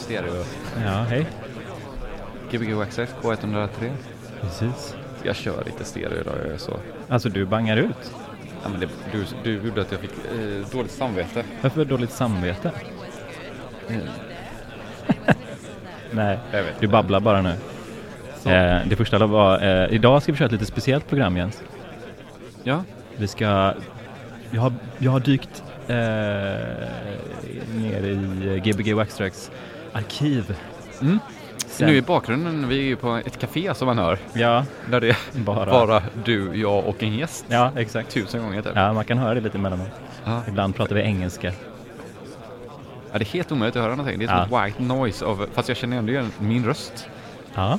[0.00, 0.44] stereo.
[0.84, 1.26] Ja, hej.
[2.50, 3.90] Gbg Waxxax K103.
[4.40, 4.94] Precis.
[5.22, 6.76] Jag kör lite stereo idag, jag är så.
[7.08, 8.12] Alltså du bangar ut.
[8.62, 11.44] Ja, men det, du, du gjorde att jag fick eh, dåligt samvete.
[11.62, 12.70] Varför dåligt samvete?
[16.10, 17.54] Nej, Jag vet du babblar bara nu.
[18.44, 21.62] Eh, det första var, eh, idag ska vi köra ett lite speciellt program Jens.
[22.62, 22.84] Ja,
[23.16, 23.74] Vi ska,
[24.50, 25.94] jag har, jag har dykt eh,
[27.76, 29.50] ner i Gbg Waxtrax
[29.92, 30.56] arkiv.
[31.00, 31.18] Mm.
[31.80, 34.18] Nu i bakgrunden, vi är ju på ett café som man hör.
[34.32, 35.70] Ja, Där det är bara.
[35.70, 37.44] bara du, jag och en gäst.
[37.48, 38.10] Ja, exakt.
[38.10, 38.72] Tusen gånger typ.
[38.74, 39.88] Ja, man kan höra det lite emellanåt.
[40.24, 40.42] Ja.
[40.48, 41.52] Ibland pratar vi engelska.
[43.12, 44.18] Ja, det är helt omöjligt att höra någonting.
[44.18, 44.66] Det är som Ja.
[44.66, 47.08] ett white noise av, fast jag känner ändå igen min röst.
[47.54, 47.78] Ja,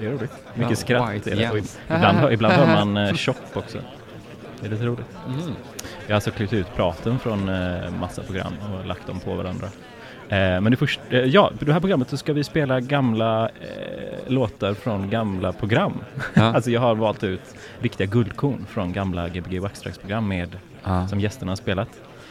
[0.00, 0.32] det är roligt.
[0.54, 1.10] Mycket Ja, skratt.
[1.14, 1.78] white Jens.
[1.86, 3.78] ibland, ibland hör man eh, chop också.
[4.60, 5.06] Det är lite roligt.
[5.26, 5.40] Mm.
[6.06, 9.66] Jag har alltså klippt ut praten från eh, massa program och lagt dem på varandra.
[10.28, 13.48] Eh, men det först, eh, ja, i det här programmet så ska vi spela gamla
[13.48, 13.52] eh,
[14.32, 15.92] låtar från gamla program.
[16.34, 16.42] Ja.
[16.54, 21.08] alltså jag har valt ut riktiga guldkorn från gamla Gbg Waxtrax-program med, Ja.
[21.08, 21.88] som gästerna har spelat.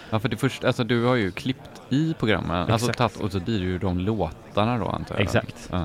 [0.10, 2.72] ja, för det första, alltså du har ju klippt i programmen.
[2.72, 2.98] Alltså Exakt.
[2.98, 5.22] tagit, och så blir det ju de låtarna då antar jag.
[5.22, 5.70] Exakt.
[5.72, 5.78] Ja.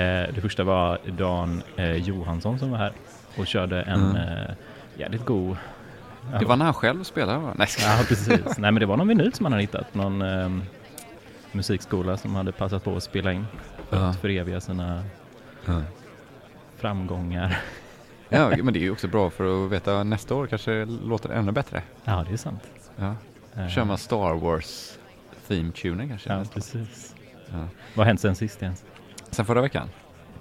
[0.00, 2.92] Eh, det första var Dan eh, Johansson som var här
[3.38, 4.16] och körde en Mm.
[4.16, 4.50] eh,
[4.96, 5.56] jävligt god...
[6.40, 7.52] Det var när han själv spelade va?
[7.56, 8.58] Nej, Ja, precis.
[8.58, 9.94] Nej, men det var någon vinyl som han hade hittat.
[9.94, 10.62] Någon ehm,
[11.54, 13.46] musikskola som hade passat på att spela in
[13.88, 14.02] för Ja.
[14.08, 15.04] att föreviga sina
[15.66, 15.82] Ja.
[16.76, 17.58] framgångar.
[18.28, 21.52] ja, men det är ju också bra för att veta nästa år kanske låter ännu
[21.52, 21.82] bättre.
[22.04, 22.62] Ja, det är sant.
[22.96, 23.14] Ja.
[23.56, 24.98] Eh, Kör man Star Wars
[25.48, 26.32] theme tuning kanske?
[26.32, 27.14] Ja, precis.
[27.52, 27.58] Ja.
[27.94, 28.84] Vad har hänt sen sist Jens?
[29.30, 29.88] Sen förra veckan?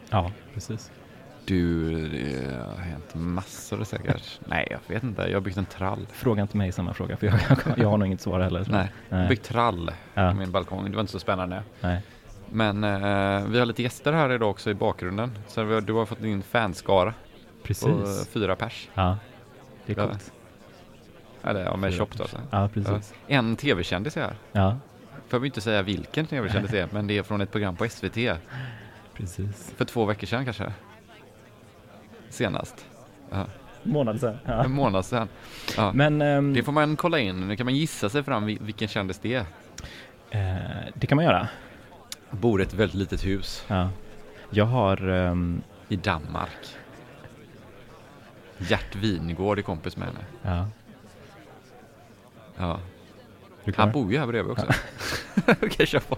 [0.10, 0.92] Ja, precis.
[1.46, 4.40] Du, det har hänt massor säkert.
[4.46, 5.22] Nej, jag vet inte.
[5.22, 6.08] Jag har byggt en trall.
[6.12, 8.66] Fråga inte mig samma fråga för jag, jag, jag har nog inget svar heller.
[8.70, 9.28] Nej, Nej.
[9.30, 10.32] byggt trall Ja.
[10.32, 10.86] på min balkong.
[10.90, 11.64] Det var inte så spännande.
[11.82, 12.02] Nej.
[12.50, 15.32] Men eh, vi har lite gäster här idag också i bakgrunden.
[15.48, 17.14] Så vi du har fått din fanskara på
[17.58, 18.28] eh, Precis.
[18.28, 18.90] fyra pers.
[18.94, 19.18] Ja,
[19.86, 20.08] det är Ja.
[20.08, 20.32] coolt.
[21.44, 22.04] Eller ja, med då.
[22.04, 22.40] Alltså.
[22.52, 23.14] Ja, precis.
[23.28, 24.36] En tv-kändis är här.
[24.52, 24.78] Ja,
[25.28, 27.90] Får vi inte säga vilken tv-kändis det är, men det är från ett program på
[27.90, 28.18] SVT.
[29.14, 29.74] precis.
[29.78, 30.74] För två veckor sedan kanske.
[32.34, 32.86] Senast.
[33.30, 33.46] Ja.
[33.84, 34.38] Månad sedan.
[34.46, 34.64] Ja.
[34.64, 35.28] En månad sedan.
[35.78, 35.92] Ja.
[35.94, 37.48] Men ehm, Det får man kolla in.
[37.48, 39.46] Nu kan man gissa sig fram vil- vilken kändis det är.
[40.30, 40.56] eh,
[40.94, 41.48] det kan man göra.
[42.30, 43.90] Bor i ett väldigt litet hus Ja.
[44.50, 46.76] Jag har ehm, i Danmark.
[48.58, 50.20] Gert Wingård är kompis med henne.
[50.42, 50.68] Ja.
[52.58, 52.80] Ja.
[53.76, 54.68] Han bor ju här bredvid också.
[55.62, 56.18] Okej, kör på.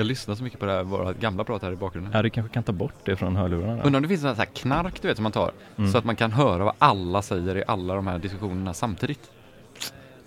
[0.00, 2.12] Jag lyssnar så mycket på det här, våra gamla prat här i bakgrunden.
[2.12, 3.82] Ja, du kanske kan ta bort det från hörlurarna.
[3.82, 5.92] Undrar om det finns sån här knark du vet som man tar Mm.
[5.92, 9.30] så att man kan höra vad alla säger i alla de här diskussionerna samtidigt.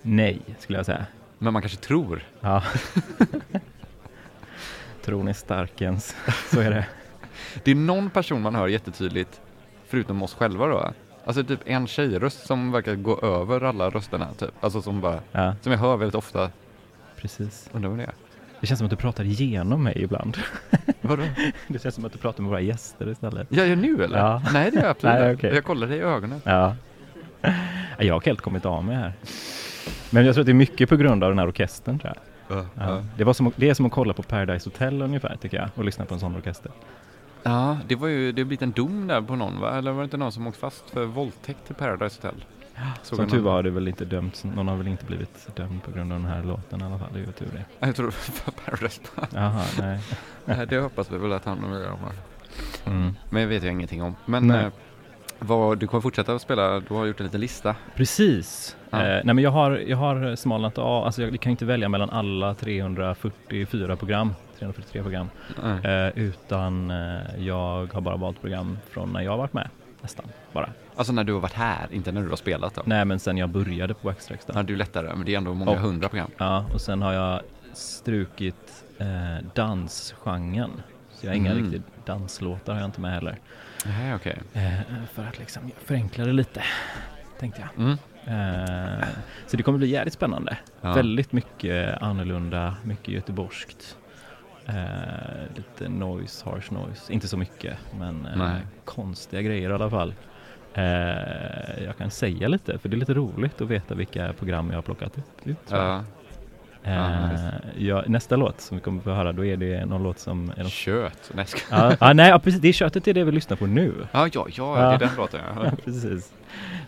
[0.02, 1.06] Nej, skulle jag säga.
[1.38, 2.22] Men man kanske tror.
[2.40, 2.62] Ja.
[5.04, 6.16] Tron är stark Jens.
[6.52, 6.86] Så är det.
[7.64, 9.40] Det är någon person man hör jättetydligt,
[9.88, 10.92] förutom oss själva då.
[11.24, 14.50] Alltså typ en tjejröst som verkar gå över alla rösterna typ.
[14.64, 16.50] Alltså som bara, Ja, som jag hör väldigt ofta.
[17.16, 17.68] precis.
[17.72, 18.12] Undrar vad det är.
[18.64, 20.36] Det känns som att du pratar igenom mig ibland.
[21.00, 21.22] Vadå?
[21.68, 23.46] Det känns som att du pratar med våra gäster istället.
[23.50, 24.18] Jag gör nu eller?
[24.18, 24.42] Ja.
[24.52, 25.46] Nej det gör jag absolut Nej, inte.
[25.46, 25.54] okej.
[25.54, 26.40] Jag kollar dig i ögonen.
[26.44, 26.76] Ja.
[27.98, 29.12] Jag har helt kommit av mig här.
[30.10, 32.12] Men jag tror att det är mycket på grund av den här orkestern tror
[32.48, 32.58] jag.
[32.58, 32.66] Ja.
[32.74, 33.02] Ja.
[33.16, 35.84] Det, var som, det är som att kolla på Paradise Hotel ungefär tycker jag och
[35.84, 36.72] lyssna på en sån orkester.
[37.42, 39.78] ja, det var ju, det har blivit en dom där på någon va?
[39.78, 42.44] Eller var det inte någon som åkt fast för våldtäkt i Paradise Hotel?
[43.02, 45.82] Såg Som tur var har det väl inte dömts, någon har väl inte blivit dömd
[45.82, 47.08] på grund av den här låten i alla fall.
[47.12, 47.86] Det är ju tur det.
[47.86, 49.00] Jag tror för Paradise
[49.34, 50.00] Jaha, nej.
[50.44, 52.12] Nej, det hoppas vi väl att han jag har.
[52.86, 53.14] Mm.
[53.30, 54.14] Men jag vet jag ingenting om.
[54.26, 54.68] Men eh,
[55.38, 57.76] vad, du kommer fortsätta att spela, du har gjort en liten lista.
[57.94, 58.76] Precis.
[58.90, 58.98] Ja.
[58.98, 62.10] Eh, nej men jag har, jag har smalnat av, alltså jag kan inte välja mellan
[62.10, 65.28] alla 344 program, 343 program,
[65.84, 69.68] eh, utan eh, jag har bara valt program från när jag har varit med,
[70.00, 70.68] nästan bara.
[70.96, 72.82] Alltså när du har varit här, inte när du har spelat då.
[72.84, 75.54] Nej men sen jag började på Waxtrax Ja, det är lättare, men det är ändå
[75.54, 76.30] många Och- hundra program.
[76.38, 77.40] Ja, och sen har jag
[77.72, 80.70] strukit eh, dansgenren.
[81.20, 81.64] Jag har inga Mm.
[81.64, 83.38] riktigt danslåtar har jag inte med heller.
[83.86, 84.38] Nej, okej.
[84.52, 84.72] Eh,
[85.12, 86.62] för att liksom förenkla det lite,
[87.40, 87.84] tänkte jag.
[87.86, 87.98] Mm.
[88.26, 89.06] Eh,
[89.46, 90.56] så det kommer bli jävligt spännande.
[90.80, 90.92] Ja.
[90.94, 93.96] Väldigt mycket annorlunda, mycket göteborgskt.
[94.66, 94.74] Eh,
[95.56, 97.12] lite noise, harsh noise.
[97.12, 100.14] Inte så mycket, men eh, konstiga grejer i alla fall.
[100.74, 104.76] Eh, jag kan säga lite, för det är lite roligt att veta vilka program jag
[104.76, 105.56] har plockat ut.
[105.68, 106.04] Ja.
[106.82, 107.28] Eh,
[107.78, 110.62] ja, nästa låt som vi kommer få höra, då är det någon låt som är
[110.62, 110.70] någon...
[110.70, 111.30] Kött.
[111.34, 111.60] Nej, ska...
[111.70, 113.94] ja, ja, nej, ja, precis, det är köttet är det vi lyssnar på nu.
[114.12, 115.40] ja, ja, ja, det är den låten.
[115.56, 115.64] Ja.
[115.64, 116.32] Ja, precis.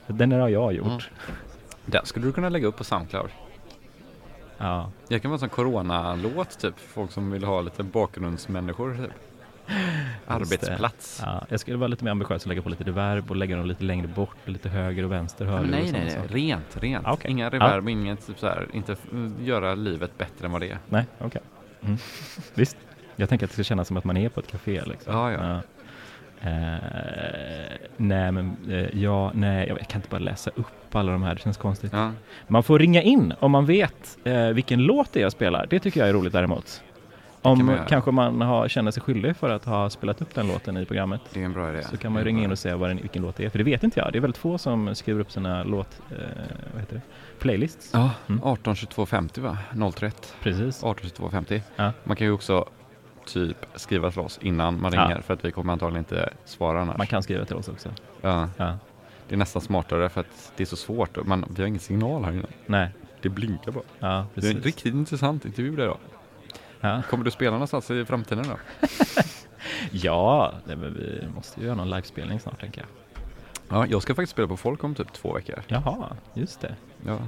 [0.07, 0.87] Den har jag gjort.
[0.87, 1.00] Mm.
[1.87, 3.31] Den skulle du kunna lägga upp på Soundcloud.
[4.59, 6.78] Ja, Det kan vara en sån coronalåt typ.
[6.78, 9.12] Folk som vill ha lite bakgrundsmänniskor typ.
[10.27, 11.23] Arbetsplats.
[11.25, 13.67] ja, jag skulle vara lite mer ambitiös och lägga på lite reverb och lägga dem
[13.67, 16.11] lite längre bort, lite höger och vänster men nej, och nej, nej.
[16.11, 16.29] saker.
[16.29, 17.07] Rent, rent.
[17.07, 17.31] Ah, okej.
[17.31, 18.67] Inga reverb, inget typ så här.
[18.73, 18.97] Inte
[19.41, 20.79] göra livet bättre än vad det är.
[20.89, 21.43] Nej, okej.
[21.83, 21.97] Mm.
[22.55, 22.77] Visst.
[23.17, 25.15] Jag tänker att det ska kännas som att man är på ett café liksom.
[25.15, 25.61] Ja, ja.
[26.41, 31.35] Eh, nej, men eh, ja, nej, jag, kan inte bara läsa upp alla de här,
[31.35, 31.93] det känns konstigt.
[31.93, 32.13] Ja.
[32.49, 35.67] Man får ringa in om man vet eh, vilken låt det är jag spelar.
[35.71, 36.83] Det tycker jag är roligt däremot.
[37.47, 40.76] Om man kanske man har, känner sig skyldig för att ha spelat upp den låten
[40.76, 41.21] i programmet.
[41.33, 41.83] Det är en bra idé.
[41.83, 43.50] Så kan man ringa in och säga vad den, vilken låt det är.
[43.50, 44.12] För det vet inte jag.
[44.12, 46.00] Det är väldigt få som skriver upp sina låt...
[46.11, 46.17] Eh,
[46.73, 47.03] vad heter det?
[47.38, 47.91] Playlists.
[47.93, 48.41] Ja, Mm.
[48.45, 49.59] 18 22 50 va?
[49.95, 50.35] 031.
[50.43, 50.85] Precis.
[50.85, 51.62] 18 22 50.
[51.76, 51.93] Ja.
[52.05, 52.65] Man kan ju också
[53.26, 55.05] typ skriva till oss innan man Ja.
[55.05, 56.99] ringer för att vi kommer antagligen inte svara annars.
[56.99, 57.88] Man kan skriva till oss också.
[58.21, 58.79] Ja, Ja.
[59.29, 61.26] det är nästan smartare för att det är så svårt.
[61.26, 62.47] Man, vi har ingen signal här inne.
[62.67, 62.88] Nej.
[63.23, 63.85] Det blinkar bara.
[63.99, 64.65] Ja, Det är en precis.
[64.65, 65.97] riktigt intressant intervju det då.
[66.87, 68.57] Ja, Kommer du spela någonstans i framtiden då?
[69.90, 72.88] ja nej, men vi måste ju göra någon livespelning snart tänker jag.
[73.69, 75.62] Ja, jag ska faktiskt spela på Folk om typ två veckor.
[75.69, 76.75] Jaha, just det.
[77.07, 77.19] Ja,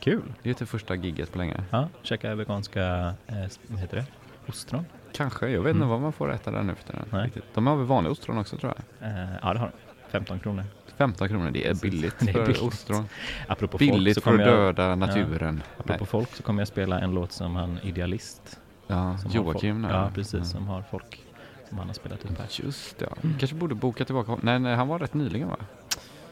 [0.00, 0.22] Kul.
[0.42, 1.62] det är typ första gigget på länge.
[1.70, 3.34] Ja, käka veganska, eh,
[3.66, 4.04] vad heter det?
[4.48, 4.86] Ostron?
[5.12, 5.88] Kanske, jag vet inte Mm.
[5.88, 7.04] vad man får äta där nu för tiden.
[7.10, 7.24] Nej.
[7.24, 7.44] riktigt.
[7.54, 9.08] De har väl vanliga ostron också tror jag.
[9.10, 9.72] Eh, ja, det har de.
[10.10, 10.64] 15 kronor.
[10.96, 12.62] 15 kronor, det är billigt Det är för billigt.
[12.62, 13.08] ostron.
[13.48, 15.62] Apropå Billigt folk för så att kommer jag, döda naturen.
[15.78, 16.06] apropå Nej.
[16.06, 18.60] folk så kommer jag spela en låt som han Idealist.
[18.86, 19.94] Ja, Joakim folk.
[19.94, 20.34] Ja, precis.
[20.34, 20.44] Mm.
[20.44, 21.22] Som har folk
[21.68, 22.46] som han har spelat upp här.
[22.50, 23.16] Just det, ja.
[23.38, 24.44] kanske borde boka tillbaka honom.
[24.44, 25.56] Nej, nej, han var rätt nyligen va?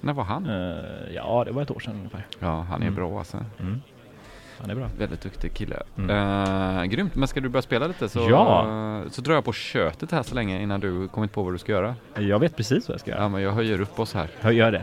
[0.01, 0.47] När var han?
[0.47, 2.27] Eh, ja, det var ett år sedan ungefär.
[2.39, 2.95] Ja, han är Mm.
[2.95, 3.37] bra alltså.
[3.61, 3.81] Mm.
[4.61, 4.89] Han är bra.
[4.99, 5.83] Väldigt duktig kille.
[5.99, 6.77] Mm.
[6.79, 9.03] Eh, grymt, men ska du börja spela lite så, Ja.
[9.11, 11.73] så drar jag på köttet här så länge innan du kommit på vad du ska
[11.73, 11.95] göra.
[12.19, 13.23] Jag vet precis vad jag ska göra.
[13.23, 14.29] Ja, men jag höjer upp oss här.
[14.41, 14.83] Jag gör det.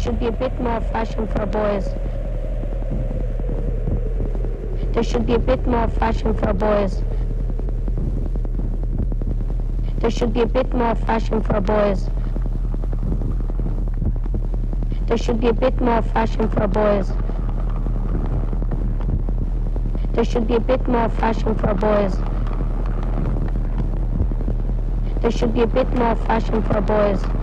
[0.00, 1.84] should be a bit more fashion for boys.
[4.94, 7.02] There should be a bit more fashion for boys.
[10.00, 12.08] There should be a bit more fashion for boys.
[15.06, 17.12] There should be a bit more fashion for boys.
[20.14, 22.16] There should be a bit more fashion for boys.
[25.20, 27.39] There should be a bit more fashion for boys.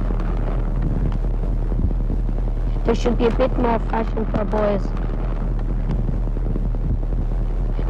[2.88, 4.94] There should be a bit more fashion for boys.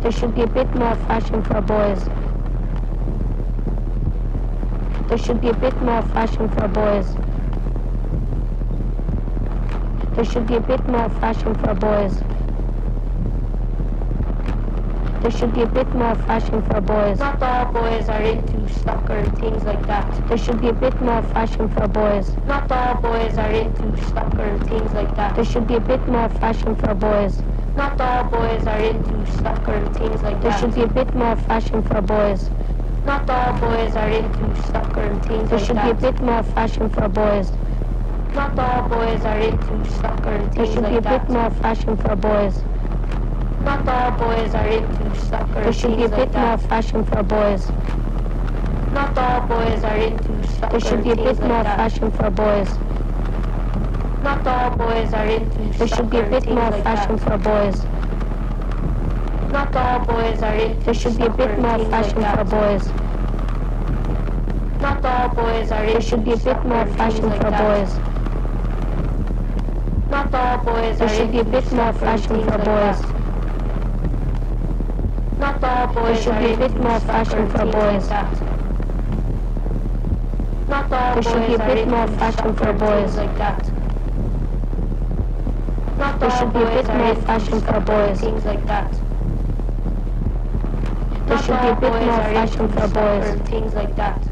[0.02, 2.10] There should be a bit more fashion for boys.
[5.08, 7.16] There should be a bit more fashion for boys.
[10.16, 12.27] There should be a bit more fashion for boys.
[15.28, 17.20] There should be a bit more fashion for boys.
[17.20, 20.26] Not all boys are into soccer and things like that.
[20.30, 22.34] There should be a bit more fashion for boys.
[22.48, 25.36] Not all boys are into soccer and things like that.
[25.36, 27.42] There should be a bit more fashion for boys.
[27.76, 30.44] Not all boys are into soccer and things like that.
[30.44, 32.50] There should be a bit more fashion for boys.
[33.06, 35.82] Not all boys are into soccer and things there like that.
[35.82, 37.52] There should be a bit more fashion for boys.
[38.34, 40.86] Not all boys are into soccer and things like that.
[40.86, 42.64] There should be a bit more fashion for boys.
[43.68, 45.62] Not all boys are into soccer.
[45.62, 47.70] There should be a bit more fashion for boys.
[48.94, 50.72] Not all boys are into soccer.
[50.72, 52.70] There should be a bit more fashion for boys.
[54.24, 57.84] Not all boys are into There should be a bit more fashion for boys.
[59.52, 62.94] Not all boys are into There should be a bit more fashion for boys.
[64.80, 68.00] Not all boys are There should be a bit more fashion for boys.
[70.10, 73.17] Not all boys There should be a bit more fashion for boys.
[75.78, 78.10] All boys there should be a bit more fashion for boys.
[80.68, 83.72] Not all there should be a bit more fashion for boys like that.
[86.00, 88.20] Not there should be a bit more fashion for boys.
[88.20, 89.00] Things like that.
[91.28, 93.42] There should be a bit more fashion for boys.
[93.48, 94.24] Things like that.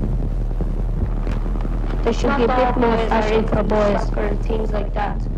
[2.04, 4.10] There should be a bit more fashion for boys.
[4.48, 5.35] Things like that.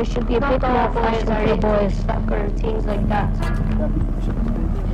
[0.00, 1.94] There should be a bit more fashion for boys.
[2.06, 3.28] Soccer and things like that.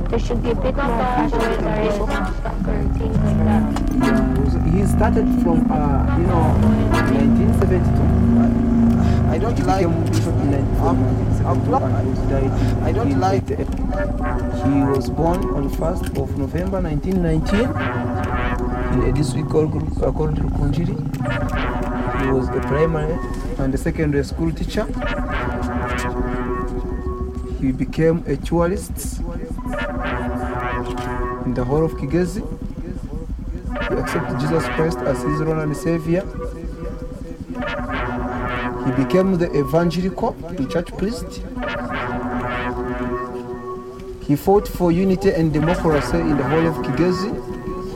[0.09, 1.95] There should be a bit more fashion for boys.
[2.43, 3.63] Soccer and things like that.
[4.73, 6.59] He started from, uh, you know,
[6.91, 7.87] 1972.
[9.31, 9.87] I don't like.
[12.83, 13.47] I don't like.
[13.47, 17.69] He was born on 1st of November 1919
[18.91, 21.86] in a district called, uh, called Rukunjiri.
[22.21, 23.17] He was a primary
[23.59, 24.85] and a secondary school teacher.
[27.59, 29.19] He became a tourist
[31.45, 32.41] in the whole of Kigezi.
[33.89, 36.21] He accepted Jesus Christ as his Lord and Savior.
[38.85, 41.41] He became the evangelical, the church priest.
[44.27, 47.46] He fought for unity and democracy in the whole of Kigezi.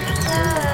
[0.00, 0.67] Bye.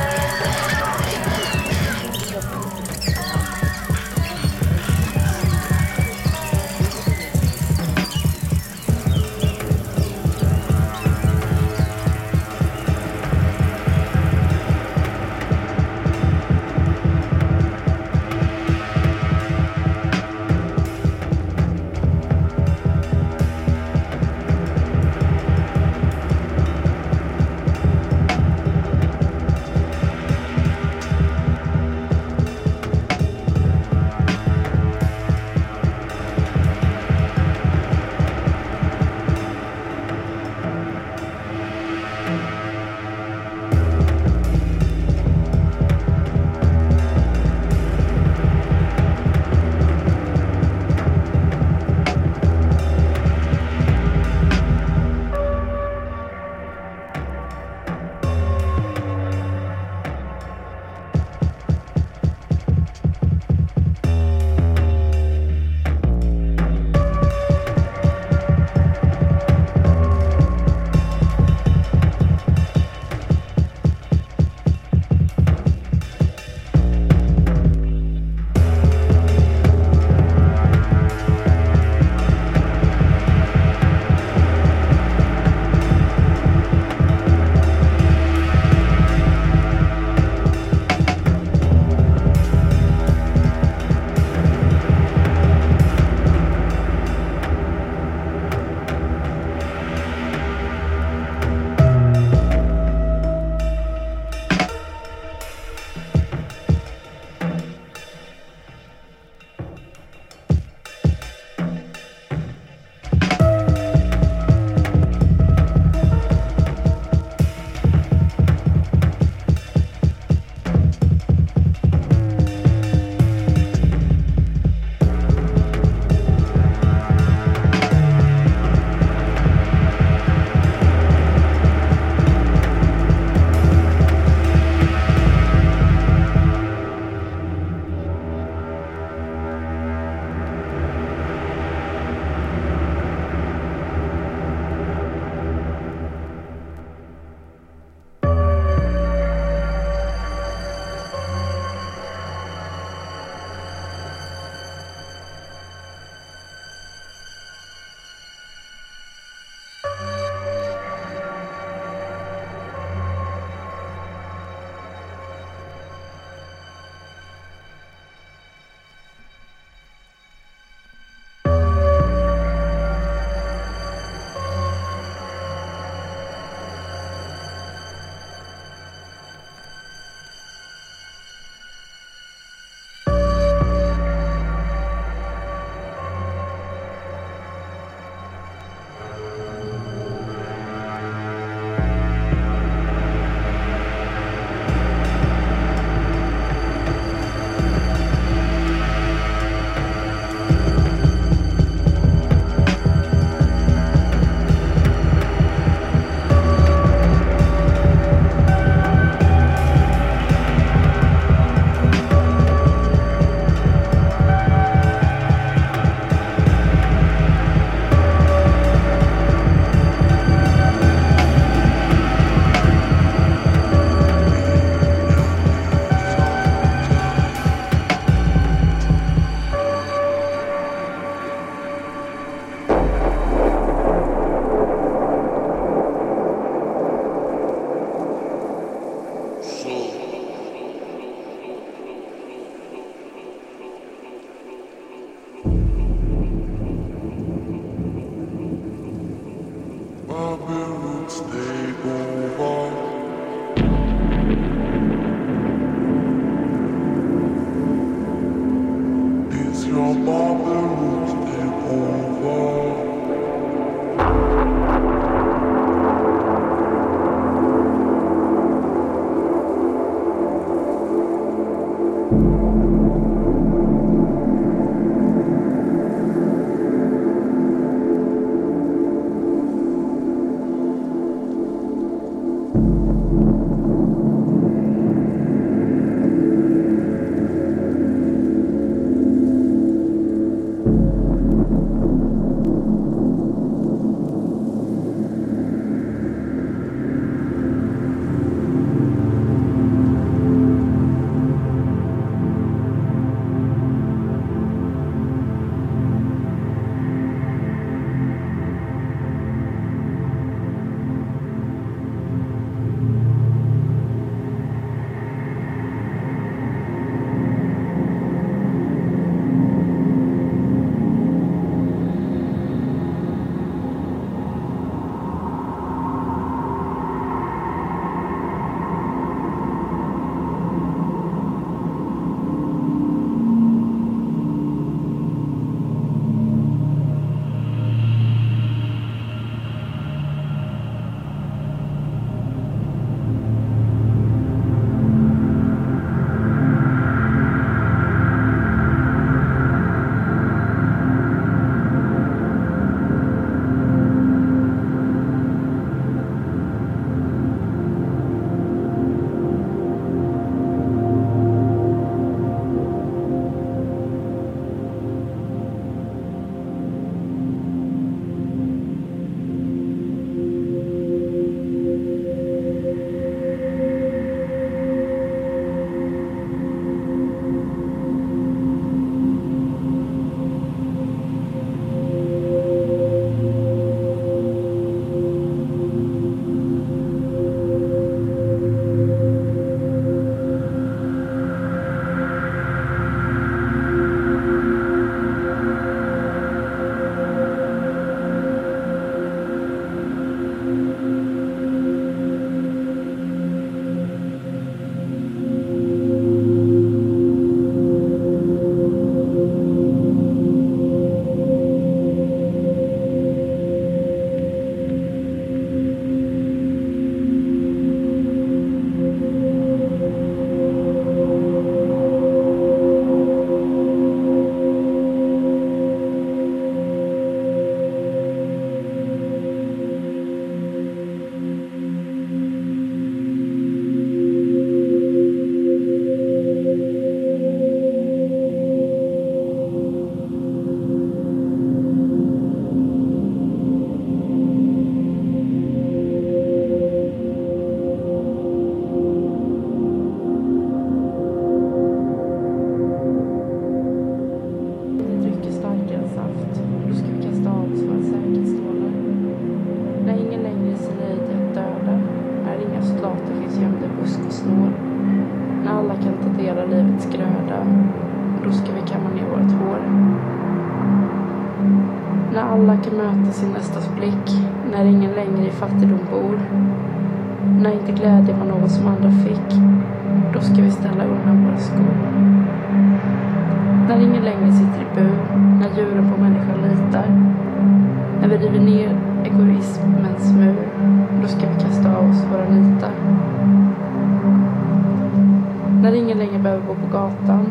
[496.74, 497.30] gatan.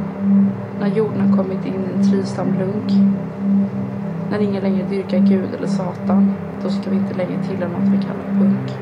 [0.80, 2.92] När jorden har kommit in i en trivsam lunk.
[4.32, 6.34] När ingen längre dyrkar Gud eller Satan,
[6.64, 8.73] då ska vi inte längre tillhöra något vi kallar punk.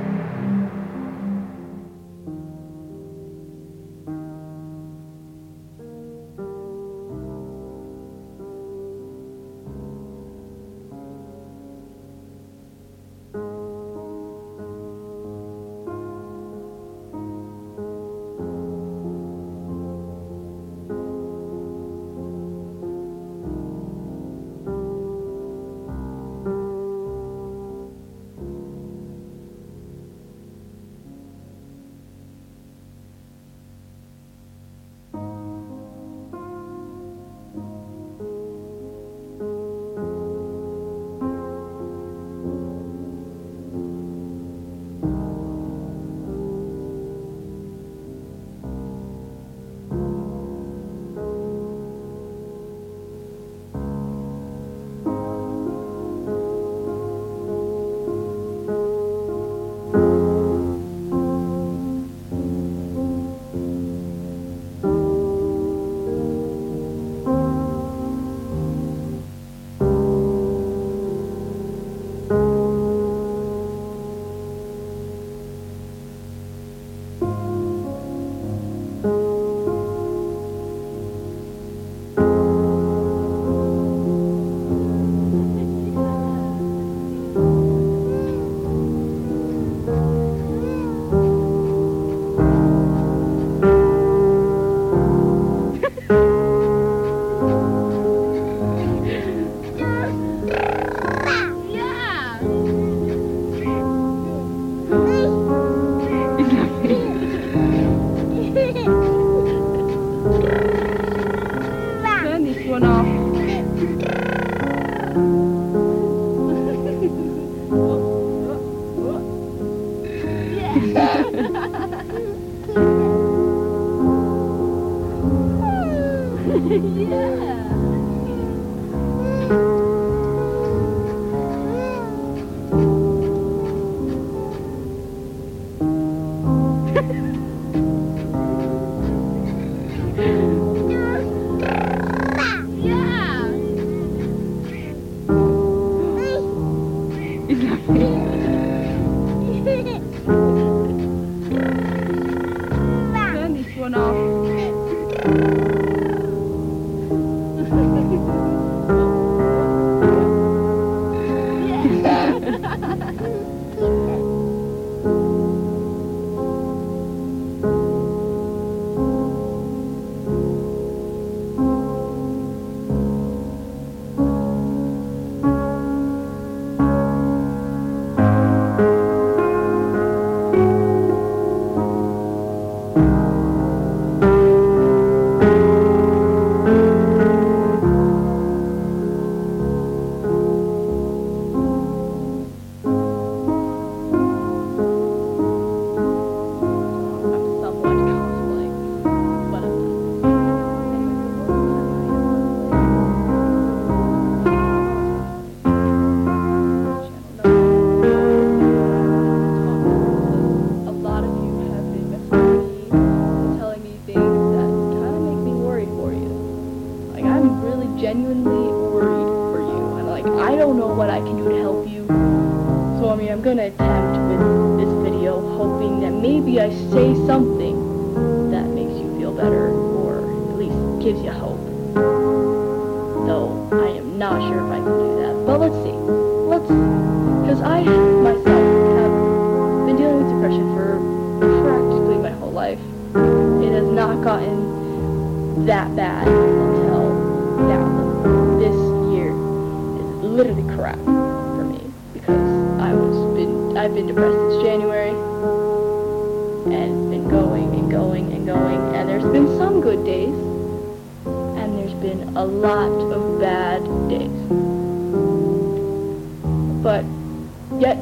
[267.79, 267.97] Yet,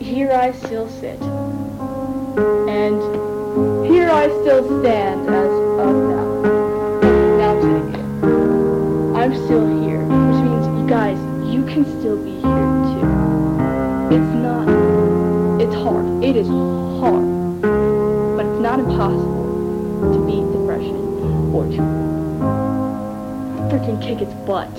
[0.00, 1.20] here I still sit.
[2.68, 3.00] And
[3.86, 6.26] here I still stand as of now.
[7.38, 8.02] Now I'm sitting here.
[9.16, 11.18] I'm still here, which means you guys,
[11.52, 13.08] you can still be here too.
[14.16, 14.66] It's not,
[15.60, 16.24] it's hard.
[16.24, 17.24] It is hard.
[18.36, 20.96] But it's not impossible to beat depression
[21.54, 21.82] or to
[23.70, 24.72] freaking kick its butt.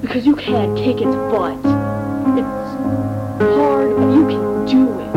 [0.00, 1.69] Because you can't kick its butt.
[3.70, 5.14] Hard, you can do it.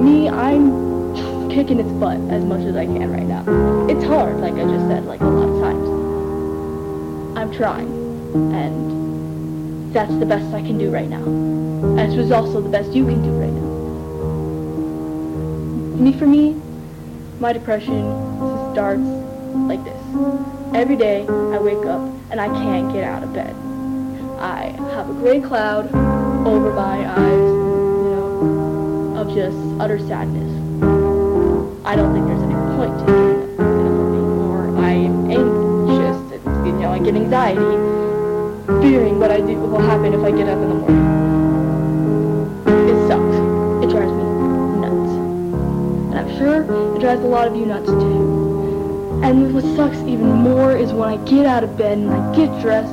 [0.00, 3.42] Me, I'm kicking its butt as much as I can right now.
[3.88, 5.88] It's hard, like I just said, like a lot of times.
[7.36, 7.90] I'm trying,
[8.54, 11.24] and that's the best I can do right now.
[11.24, 13.66] And was also the best you can do right now.
[16.04, 16.54] Me, for me,
[17.40, 18.04] my depression
[18.74, 20.00] starts like this.
[20.72, 23.56] Every day I wake up and I can't get out of bed.
[24.38, 25.86] I have a gray cloud
[26.46, 30.52] over my eyes, you know, of just utter sadness.
[31.86, 34.76] I don't think there's any point to getting anymore.
[34.76, 37.60] I am anxious, and, you know, I get anxiety,
[38.82, 41.06] fearing what I do will happen if I get up in the morning.
[42.90, 43.36] It sucks.
[43.84, 44.24] It drives me
[44.82, 45.12] nuts.
[46.12, 46.62] And I'm sure
[46.96, 49.20] it drives a lot of you nuts too.
[49.22, 52.50] And what sucks even more is when I get out of bed and I get
[52.60, 52.92] dressed,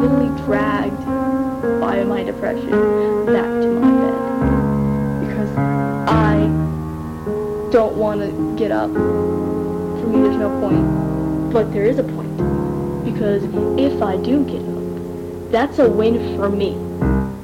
[0.00, 1.04] literally dragged
[1.80, 2.70] by my depression
[3.26, 5.26] back to my bed.
[5.26, 5.56] Because
[6.08, 6.38] I
[7.72, 8.90] don't want to get up.
[8.90, 11.52] For me, there's no point.
[11.52, 12.36] But there is a point.
[13.04, 13.42] Because
[13.78, 16.74] if I do get up, that's a win for me.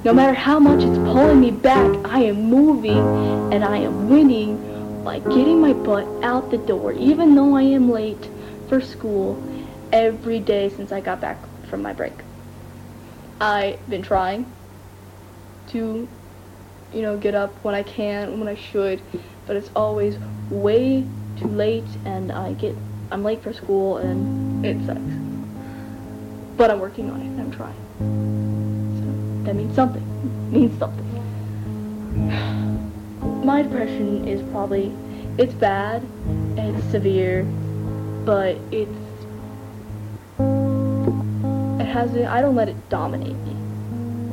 [0.05, 2.98] No matter how much it's pulling me back, I am moving
[3.52, 7.90] and I am winning by getting my butt out the door, even though I am
[7.90, 8.28] late
[8.68, 9.42] for school
[9.92, 11.38] every day since I got back
[11.68, 12.23] from my break.
[13.41, 14.51] I've been trying
[15.68, 16.09] to,
[16.93, 19.03] you know, get up when I can, when I should,
[19.47, 20.16] but it's always
[20.51, 21.05] way
[21.39, 22.76] too late and I get,
[23.11, 25.01] I'm late for school and it sucks.
[26.57, 27.74] But I'm working on it and I'm trying.
[28.99, 30.03] So that means something.
[30.03, 31.05] It means something.
[33.45, 34.93] My depression is probably,
[35.39, 36.07] it's bad,
[36.57, 37.43] it's severe,
[38.24, 39.03] but it's,
[41.95, 43.57] it hasn't, I don't let it dominate me.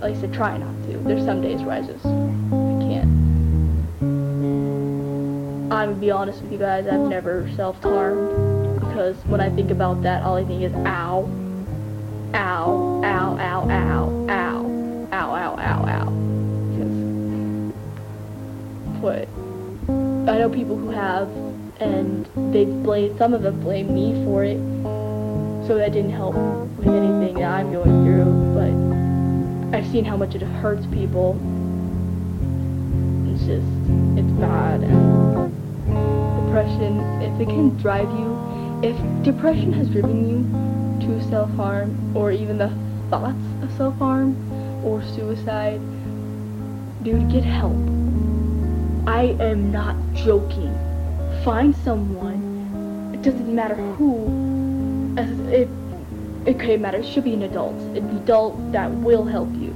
[0.02, 0.98] At least I try not to.
[0.98, 3.12] There's some days where I just, I can't.
[5.72, 10.02] I'm gonna be honest with you guys, I've never self-harmed, because when I think about
[10.02, 11.30] that, all I think is ow,
[12.34, 14.66] ow, ow, ow, ow, ow,
[15.12, 16.10] ow, ow, ow, ow.
[16.72, 16.98] Because
[19.02, 19.30] what
[20.34, 21.30] I know people who have,
[21.80, 24.60] and they blame some of them blame me for it.
[25.72, 29.72] So that didn't help with anything that I'm going through.
[29.72, 31.40] But I've seen how much it hurts people.
[33.32, 33.66] It's just
[34.20, 34.82] it's bad.
[36.44, 42.58] Depression, if it can drive you, if depression has driven you to self-harm or even
[42.58, 42.68] the
[43.10, 44.36] thoughts of self-harm
[44.84, 45.80] or suicide,
[47.02, 47.78] dude, get help.
[49.08, 50.78] I am not joking.
[51.46, 53.14] Find someone.
[53.14, 54.51] It doesn't matter who.
[55.18, 55.68] As it,
[56.46, 57.00] it could matter.
[57.00, 57.76] It should be an adult.
[57.98, 59.76] An adult that will help you.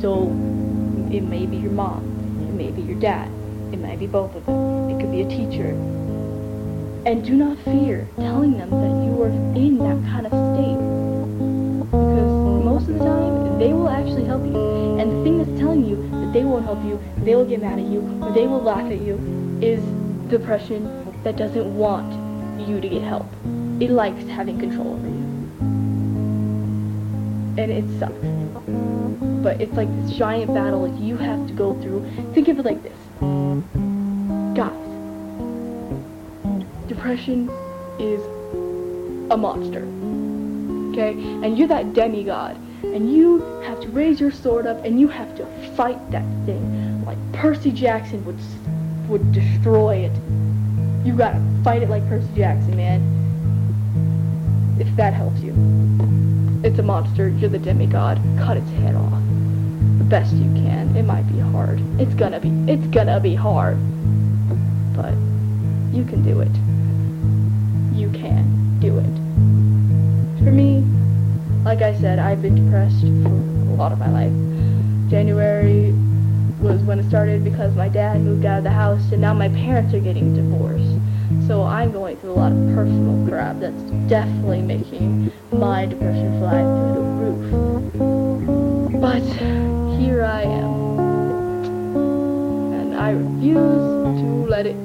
[0.00, 0.24] So
[1.12, 2.02] it may be your mom.
[2.48, 3.30] It may be your dad.
[3.72, 4.90] It might be both of them.
[4.90, 5.70] It could be a teacher.
[7.06, 10.78] And do not fear telling them that you are in that kind of state.
[11.90, 14.98] Because most of the time, they will actually help you.
[14.98, 17.78] And the thing that's telling you that they won't help you, they will get mad
[17.78, 19.16] at you, or they will laugh at you,
[19.62, 19.82] is
[20.28, 20.84] depression
[21.22, 22.12] that doesn't want
[22.68, 23.26] you to get help.
[23.80, 25.26] It likes having control over you.
[27.62, 28.14] And it sucks.
[29.42, 32.04] But it's like this giant battle you have to go through.
[32.34, 32.92] Think of it like this.
[34.56, 34.72] Guys,
[36.88, 37.48] depression
[37.98, 38.20] is
[39.30, 39.82] a monster.
[40.92, 41.12] Okay?
[41.44, 42.56] And you're that demigod.
[42.82, 47.04] And you have to raise your sword up and you have to fight that thing
[47.08, 48.38] like Percy Jackson would
[49.08, 50.12] would destroy it.
[51.06, 53.17] You gotta fight it like Percy Jackson, man.
[54.80, 55.52] If that helps you.
[56.62, 58.20] It's a monster, you're the demigod.
[58.38, 59.22] Cut its head off.
[59.98, 60.96] The best you can.
[60.96, 61.80] It might be hard.
[62.00, 63.76] It's gonna be it's gonna be hard.
[64.94, 65.14] But
[65.92, 66.54] you can do it.
[67.96, 69.14] You can do it.
[70.44, 70.84] For me,
[71.64, 74.32] like I said, I've been depressed for a lot of my life.
[75.10, 75.92] January
[76.60, 79.48] was when it started because my dad moved out of the house and now my
[79.48, 80.98] parents are getting divorced.
[81.48, 86.60] So I'm going through a lot of personal crap that's definitely making my depression fly
[86.60, 89.00] through the roof.
[89.00, 89.22] But
[89.98, 90.98] here I am.
[92.74, 94.76] And I refuse to let it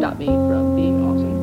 [0.00, 1.38] stop me from being awesome.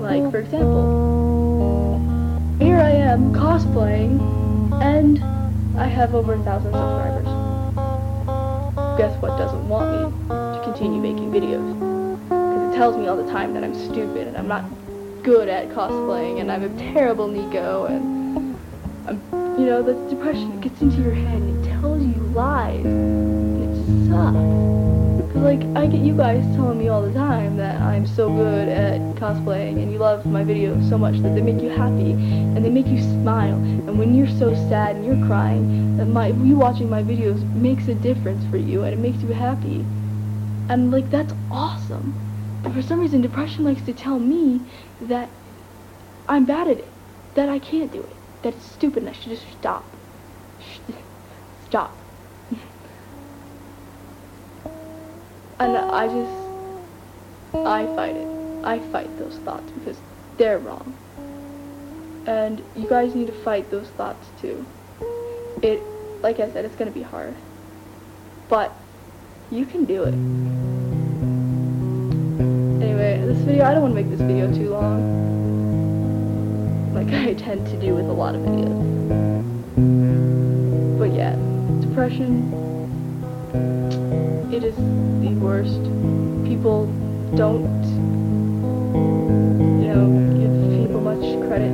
[0.00, 1.98] Like, for example,
[2.58, 4.18] here I am cosplaying,
[4.80, 5.22] and
[5.78, 7.26] I have over a thousand subscribers.
[8.96, 10.47] Guess what doesn't want me
[10.78, 11.74] continue making videos?
[12.28, 14.64] Because it tells me all the time that I'm stupid and I'm not
[15.24, 18.56] good at cosplaying and I'm a terrible Nico and
[19.08, 19.20] I'm,
[19.58, 22.84] you know, the depression gets into your head and it tells you lies.
[22.84, 25.32] And it sucks.
[25.32, 28.68] Cause like I get you guys telling me all the time that I'm so good
[28.68, 32.64] at cosplaying and you love my videos so much that they make you happy and
[32.64, 33.56] they make you smile.
[33.56, 37.88] And when you're so sad and you're crying, that my you watching my videos makes
[37.88, 39.84] a difference for you and it makes you happy.
[40.68, 42.14] And like that's awesome.
[42.62, 45.30] But for some reason depression likes to tell me that
[46.28, 46.92] I'm bad at it.
[47.34, 48.16] That I can't do it.
[48.42, 49.96] That it's stupid and I should just stop.
[51.66, 51.98] Stop.
[55.60, 58.28] And I just, I fight it.
[58.64, 60.00] I fight those thoughts because
[60.36, 60.94] they're wrong.
[62.28, 64.64] And you guys need to fight those thoughts too.
[65.60, 65.82] It,
[66.22, 67.34] like I said, it's gonna be hard.
[68.48, 68.72] But
[69.50, 70.12] you can do it.
[72.84, 75.16] Anyway, this video, I don't want to make this video too long.
[76.94, 78.76] Like I tend to do with a lot of videos.
[80.98, 81.34] But yeah,
[81.80, 82.52] depression,
[84.52, 85.82] it is the worst.
[86.46, 86.86] People
[87.34, 87.84] don't,
[89.80, 91.72] you know, give people much credit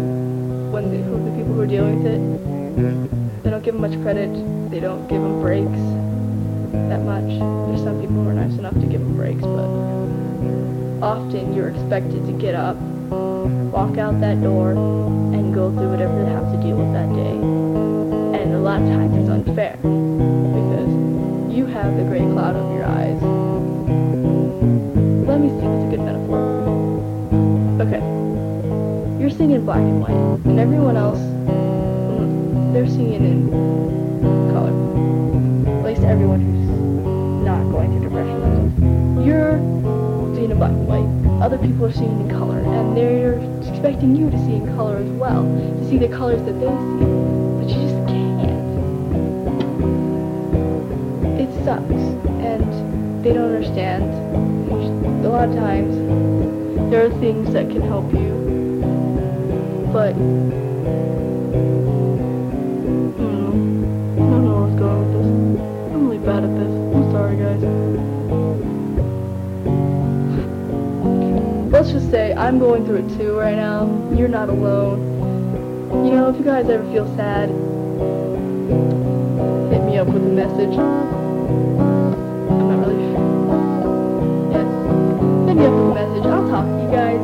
[0.71, 3.43] when the, who, the people who are dealing with it.
[3.43, 4.31] They don't give them much credit.
[4.71, 6.14] They don't give them breaks
[6.89, 7.29] that much.
[7.69, 9.69] There's some people who are nice enough to give them breaks, but
[11.05, 12.77] often you're expected to get up,
[13.73, 17.37] walk out that door, and go through whatever they have to deal with that day.
[18.41, 20.91] And a lot of times it's unfair because
[21.55, 23.21] you have the gray cloud over your eyes.
[25.29, 26.41] Let me see what's a good metaphor.
[27.81, 28.03] Okay.
[29.21, 30.11] You're seeing black and white,
[30.45, 33.51] and everyone else, mm, they're seeing it in
[34.53, 34.73] color.
[36.05, 36.69] Least everyone who's
[37.47, 39.25] not going through depression.
[39.25, 39.57] You're
[40.35, 41.09] seeing in black and white.
[41.43, 43.41] Other people are seeing in color, and they're
[43.71, 47.05] expecting you to see in color as well, to see the colors that they see.
[47.57, 48.69] But you just can't.
[51.41, 52.05] It sucks,
[52.45, 54.05] and they don't understand.
[55.25, 55.97] A lot of times,
[56.91, 60.15] there are things that can help you, but
[66.25, 66.73] bad at this.
[66.95, 67.63] I'm sorry, guys.
[71.71, 73.87] Let's just say I'm going through it too right now.
[74.17, 75.01] You're not alone.
[76.07, 77.51] You know, if you guys ever feel sad,
[79.71, 80.79] hit me up with a message.
[80.79, 83.21] I'm not really sure.
[84.51, 84.69] Yes.
[85.49, 86.27] Hit me up with a message.
[86.27, 87.21] I'll talk to you guys.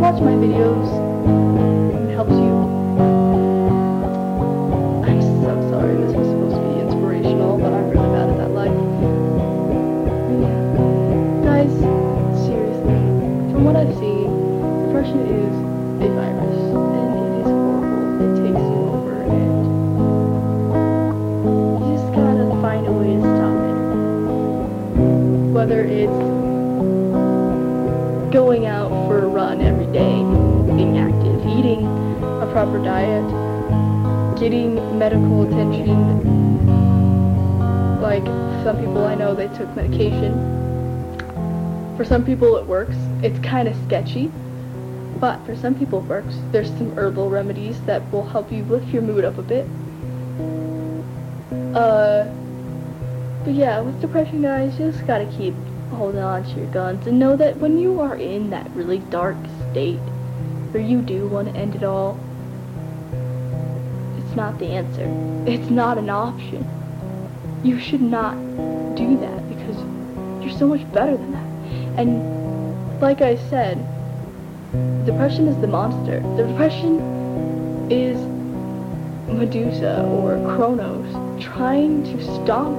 [0.00, 1.69] Watch my videos.
[32.52, 33.24] Proper diet,
[34.38, 36.20] getting medical attention.
[38.00, 38.24] Like
[38.64, 40.34] some people I know, they took medication.
[41.96, 42.96] For some people it works.
[43.22, 44.32] It's kind of sketchy,
[45.20, 46.34] but for some people it works.
[46.50, 49.66] There's some herbal remedies that will help you lift your mood up a bit.
[51.76, 52.24] Uh,
[53.44, 55.54] but yeah, with depression, guys, you just gotta keep
[55.92, 59.36] holding on to your guns and know that when you are in that really dark
[59.70, 60.00] state
[60.72, 62.18] where you do want to end it all,
[64.30, 65.06] it's not the answer.
[65.44, 66.64] It's not an option.
[67.64, 68.36] You should not
[68.94, 69.76] do that because
[70.40, 71.98] you're so much better than that.
[71.98, 73.76] And like I said,
[75.04, 76.20] depression is the monster.
[76.36, 78.16] The depression is
[79.26, 82.78] Medusa or Kronos trying to stomp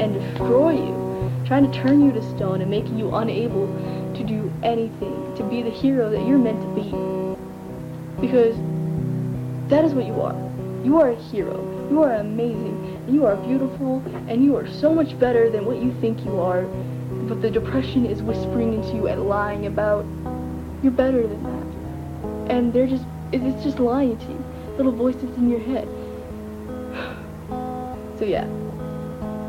[0.00, 3.66] and destroy you, trying to turn you to stone and make you unable
[4.14, 8.24] to do anything, to be the hero that you're meant to be.
[8.24, 8.56] Because
[9.68, 10.34] that is what you are.
[10.84, 11.88] You are a hero.
[11.90, 13.04] You are amazing.
[13.08, 16.62] You are beautiful, and you are so much better than what you think you are.
[17.28, 20.04] but the depression is whispering into you and lying about
[20.82, 22.52] you're better than that.
[22.52, 24.44] And they're just, it's just lying to you.
[24.76, 25.88] Little voices in your head.
[28.18, 28.46] So yeah,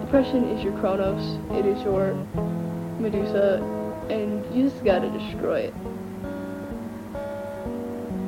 [0.02, 2.16] depression is your Kronos, it is your
[3.00, 3.64] Medusa,
[4.10, 5.74] and you just gotta destroy it.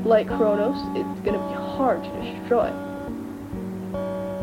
[0.05, 2.69] Like Kronos, it's gonna be hard to destroy.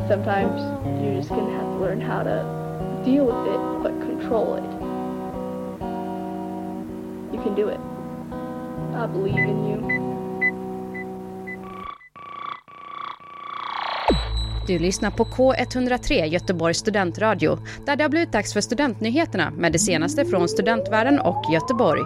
[0.09, 0.57] Sometimes
[1.03, 2.37] you're just gonna have to learn how to
[3.05, 4.65] deal with it, but control it.
[7.35, 7.81] You can do it.
[8.95, 9.79] I believe in you.
[14.67, 19.79] Du lyssnar på K103 Göteborgs studentradio där det har blivit dags för studentnyheterna med det
[19.79, 22.03] senaste från studentvärlden och Göteborg.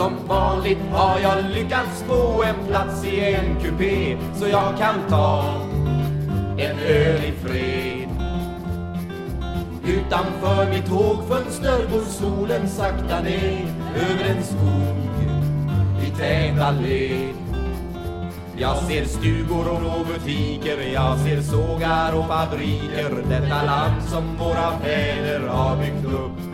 [0.00, 5.44] Som vanligt har jag lyckats få en plats i en kupé så jag kan ta
[6.58, 8.08] en öl i fred.
[9.84, 15.10] Utanför mitt tågfönster går solen sakta ner över en skog
[16.06, 17.34] i täta led.
[18.56, 25.48] Jag ser stugor och butiker, jag ser sågar och fabriker, detta land som våra fäder
[25.48, 26.49] har byggt upp.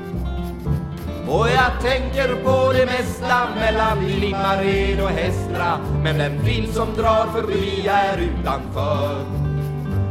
[1.29, 5.79] Och jag tänker på det mesta mellan Limmared och Hästra.
[6.03, 9.25] Men den film som drar förbi här utanför.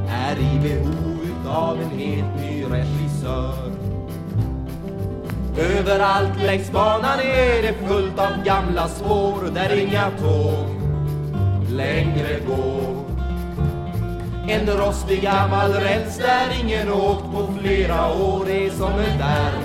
[0.09, 3.71] Är i behov utav en helt ny regissör.
[5.57, 10.75] Överallt längs banan är det fullt av gamla spår Där inga tåg
[11.69, 13.05] längre går.
[14.47, 18.49] En rostig gammal räls där ingen åkt på flera år.
[18.49, 19.64] Är som ett ärr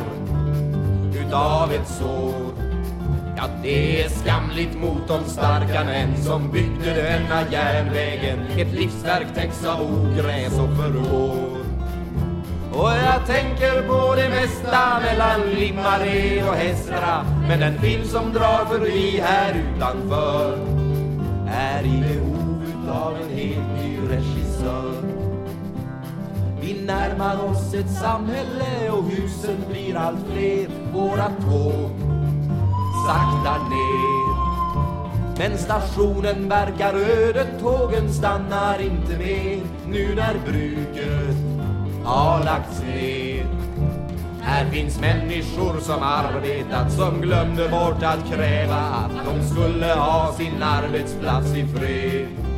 [1.31, 2.53] utav ett sår.
[3.37, 8.39] Ja, det är skamligt mot de starka män som byggde denna järnvägen.
[8.59, 11.59] Ett livsverk täcks av ogräs och förår
[12.73, 18.65] Och jag tänker på det mesta mellan Limmared och Hästra Men den film som drar
[18.65, 20.59] förbi här utanför
[21.49, 25.20] Är i behov utav en helt ny regissör
[26.91, 30.69] närmar oss ett samhälle och husen blir allt fler.
[30.93, 31.91] Våra tåg
[33.07, 34.31] sakta ner.
[35.39, 39.61] Men stationen verkar öde, tågen stannar inte mer.
[39.87, 41.37] Nu när bruket
[42.05, 43.47] har lagts ner.
[44.41, 50.63] Här finns människor som arbetat som glömde bort att kräva att de skulle ha sin
[50.63, 52.50] arbetsplats i fred.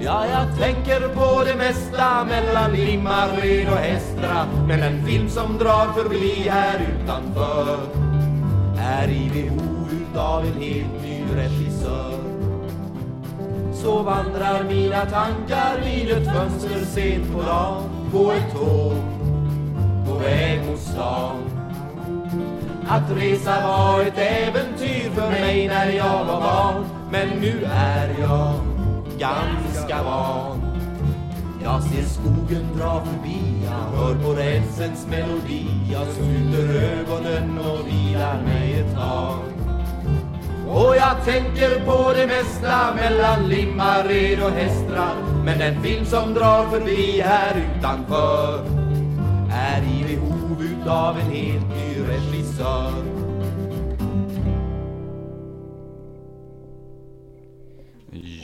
[0.00, 4.46] Ja, jag tänker på det mesta mellan Limmared och Hästra.
[4.68, 7.78] Men en film som drar förbi här utanför
[8.78, 12.18] Är i behov utav en helt ny regissör.
[13.72, 17.82] Så vandrar mina tankar vid ett fönster sent på dagen
[18.12, 18.94] På ett tåg,
[20.06, 21.36] på väg mot stan.
[22.88, 28.73] Att resa var ett äventyr för mig när jag var barn Men nu är jag
[29.18, 30.60] ganska van.
[31.62, 35.66] Jag ser skogen dra förbi, jag hör på rälsens melodi.
[35.92, 39.38] Jag sluter ögonen och vilar mig ett tag.
[40.68, 45.14] Och jag tänker på det mesta mellan Limmared och hästrar.
[45.44, 48.64] Men den film som drar förbi här utanför
[49.52, 53.23] Är i behov utav en helt ny regissör.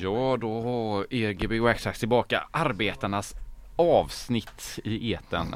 [0.02, 3.34] Ja, då har EGB Waxax tillbaka arbetarnas
[3.76, 5.46] avsnitt i eten.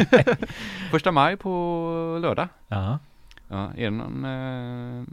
[0.90, 2.48] Första maj på lördag.
[2.68, 2.98] Ja,
[3.48, 5.04] Ja, är det någon, eh,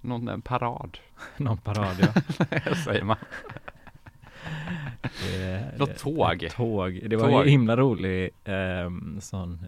[0.00, 0.98] någon eh, parad?
[1.36, 2.74] någon parad ja.
[2.84, 3.16] Säger man?
[5.02, 6.48] Det- Något det- tåg.
[6.52, 7.00] Tåg.
[7.06, 7.44] Det var Tåg.
[7.44, 9.66] ju himla rolig ehm, sån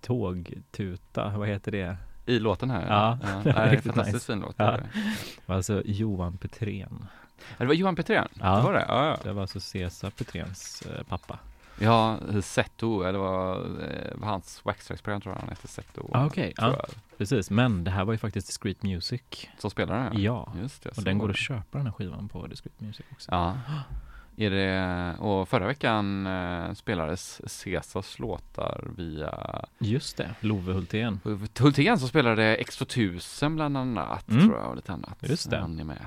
[0.00, 1.96] tågtuta, vad heter det?
[2.26, 2.86] I låten här?
[2.88, 4.32] Ja, det var nej, riktigt fantastiskt nice.
[4.32, 4.54] fin låt.
[4.58, 4.64] Ja.
[4.72, 4.76] Ja.
[5.36, 7.06] Det var alltså Johan Petrén.
[7.58, 8.28] Det var Johan Petrén?
[8.40, 8.56] Ja.
[8.56, 8.84] Det var det?
[8.88, 9.18] Ja, ja.
[9.22, 11.38] Det var alltså Cesar Petréns eh, pappa.
[11.78, 16.10] Ja, Zetto, eller vad eh, var hans Waxtrax-program tror jag han hette Zetto.
[16.12, 16.52] Ah, okej.
[16.58, 16.86] tror Ja.
[17.18, 19.22] Precis, men det här var ju faktiskt Discreet Music.
[19.58, 21.32] Så spelar den Ja, Just det, och den går det.
[21.32, 23.28] att köpa den här skivan på Discreet Music också.
[23.30, 23.56] Ja.
[24.38, 31.20] Är det, och förra veckan eh, spelades Caesars låtar via Just det, Love Hultén.
[31.58, 34.42] Hultén som spelade X2000 bland annat Mm.
[34.48, 35.16] tror jag och lite annat.
[35.22, 35.58] Just det.
[35.58, 36.06] Han är med.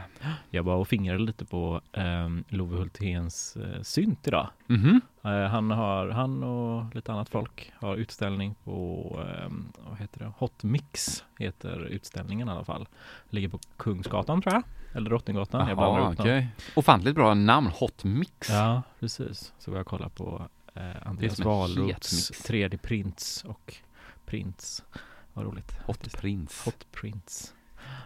[0.49, 4.49] Jag var och fingrade lite på um, Love Hulténs uh, synt idag.
[4.67, 5.01] Mhm.
[5.18, 10.31] Eh, han, har, han och lite annat folk har utställning på, ehm, vad heter det,
[10.37, 12.87] Hot Mix heter utställningen i alla fall.
[13.29, 14.63] Ligger på Kungsgatan tror jag,
[14.97, 15.67] eller Drottninggatan.
[15.67, 16.25] jag blandar upp dem.
[16.25, 16.47] okej.
[16.75, 18.49] Ofantligt bra namn, Hot Mix.
[18.49, 19.53] Ja, precis.
[19.59, 22.49] Så jag kollar på eh, Andreas Wahlroths het mix.
[22.49, 23.75] 3D Prints och
[24.25, 24.83] Prints.
[25.33, 25.71] Vad roligt.
[25.71, 26.17] Hot faktiskt.
[26.17, 26.69] Prince.
[26.69, 27.53] Hot Prints.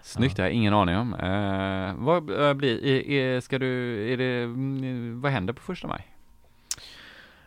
[0.04, 1.14] Snyggt, har jag ingen aning om.
[1.14, 5.88] Eh, vad äh, blir, är, är, ska du, är det, mm, vad händer på första
[5.88, 6.13] maj?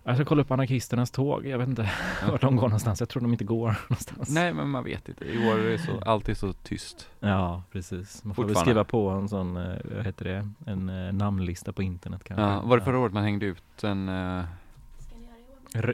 [0.09, 1.47] Jag ska kolla upp anarkisternas tåg.
[1.47, 1.91] Jag vet inte
[2.31, 3.01] vart de går någonstans.
[3.01, 4.31] Jag tror de inte går någonstans.
[4.31, 5.25] Nej, men man vet inte.
[5.25, 7.09] I år är det så, allt är så tyst.
[7.21, 8.25] Ja, precis.
[8.25, 11.83] Man får väl skriva på en sån, eh, vad heter det, en eh, namnlista på
[11.83, 12.43] internet kanske.
[12.43, 14.45] Ja, var det förra året man hängde ut en, eh,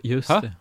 [0.03, 0.41] Just Ha?
[0.41, 0.53] det.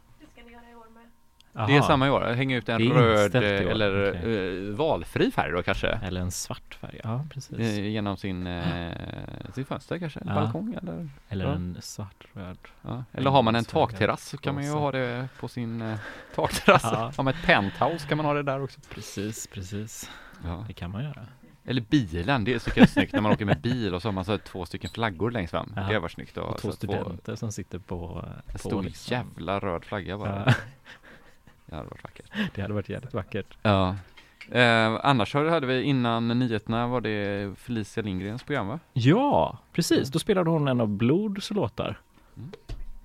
[1.54, 1.88] Det är Aha.
[1.88, 4.68] samma i år, hänga ut en är röd eller okej.
[4.70, 5.88] eh, valfri färg då kanske?
[5.88, 7.00] Eller en svart färg.
[7.04, 7.60] Ja, precis.
[7.60, 8.92] Eh, genom sin, eh,
[9.54, 10.34] sin fönster kanske, Ja.
[10.34, 11.10] balkong eller?
[11.30, 11.52] Eller ja.
[11.52, 12.58] en svart röd.
[12.82, 13.04] Ja.
[13.14, 15.98] Eller har man en takterrass så kan man ju ha det på sin eh,
[16.36, 16.84] takterrass.
[16.84, 17.12] Ja.
[17.18, 18.80] Man ett penthouse kan man ha det där också.
[18.90, 20.10] Precis, precis.
[20.68, 21.26] Det kan man göra.
[21.66, 24.14] Eller bilen, det är så jävla snyggt när man åker med bil och så har
[24.14, 25.74] man så två stycken flaggor längst fram.
[25.76, 25.82] Ja.
[25.82, 26.38] Det var snyggt.
[26.38, 30.44] ha Och två studenter som sitter på, En stor liksom- jävla röd flagga bara.
[30.48, 30.54] Ja,
[31.72, 32.26] Det hade varit vackert.
[32.56, 33.58] det hade varit jävligt vackert.
[33.62, 33.96] Ja.
[34.52, 38.80] Eh, annars hade hade vi innan nyheterna var det Felicia Lindgrens program va?
[38.94, 40.10] Ja, precis.
[40.10, 42.00] Då spelade hon en av Blods låtar.
[42.38, 42.52] Mm.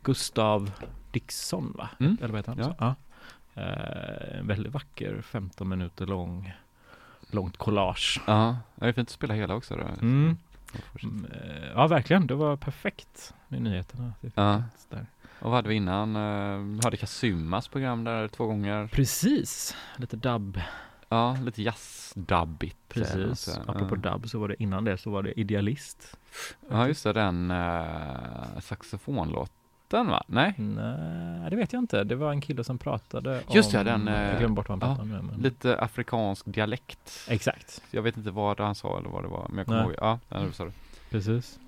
[0.03, 0.71] Gustav
[1.11, 1.89] Dixon, va?
[2.01, 2.17] Mm.
[2.21, 2.75] Eller vad heter han?
[2.79, 2.95] Ja.
[3.55, 3.63] Ja.
[3.63, 6.53] Eh, väldigt vacker 15 minuter lång
[7.31, 8.21] långt collage.
[8.27, 9.83] Ja, det är fint att spela hela också då.
[9.83, 10.37] Mm.
[11.03, 12.27] Mm, eh, Ja, verkligen.
[12.27, 14.13] Det var perfekt med nyheterna.
[14.21, 14.63] Det Ja.
[14.89, 15.07] Där.
[15.41, 16.17] Och vad hade vi innan?
[16.17, 18.87] Uh, hade Kasumas program där två gånger.
[18.87, 20.61] Precis, lite dubb.
[21.09, 22.77] Ja, lite jazz-dubbigt.
[22.89, 23.59] Precis.
[23.67, 24.11] Apropå Ja.
[24.11, 26.17] dubb så var det innan det så var det Idealist.
[26.71, 30.23] Ja, just det, den uh, saxofonlåten va?
[30.27, 30.55] Nej?
[30.59, 32.05] Nej, det vet jag inte.
[32.05, 33.85] Det var en kille som pratade Just om...
[33.85, 35.33] det, den, eh, Jag glömmer bort vad han ja, pratade om nu.
[35.33, 35.41] Men...
[35.43, 37.27] Lite afrikansk dialekt.
[37.29, 39.95] Exakt, Jag vet inte vad han sa eller vad det var, men jag kommer ihåg.
[39.99, 40.73] Ja, det sa du.
[41.11, 41.59] precis.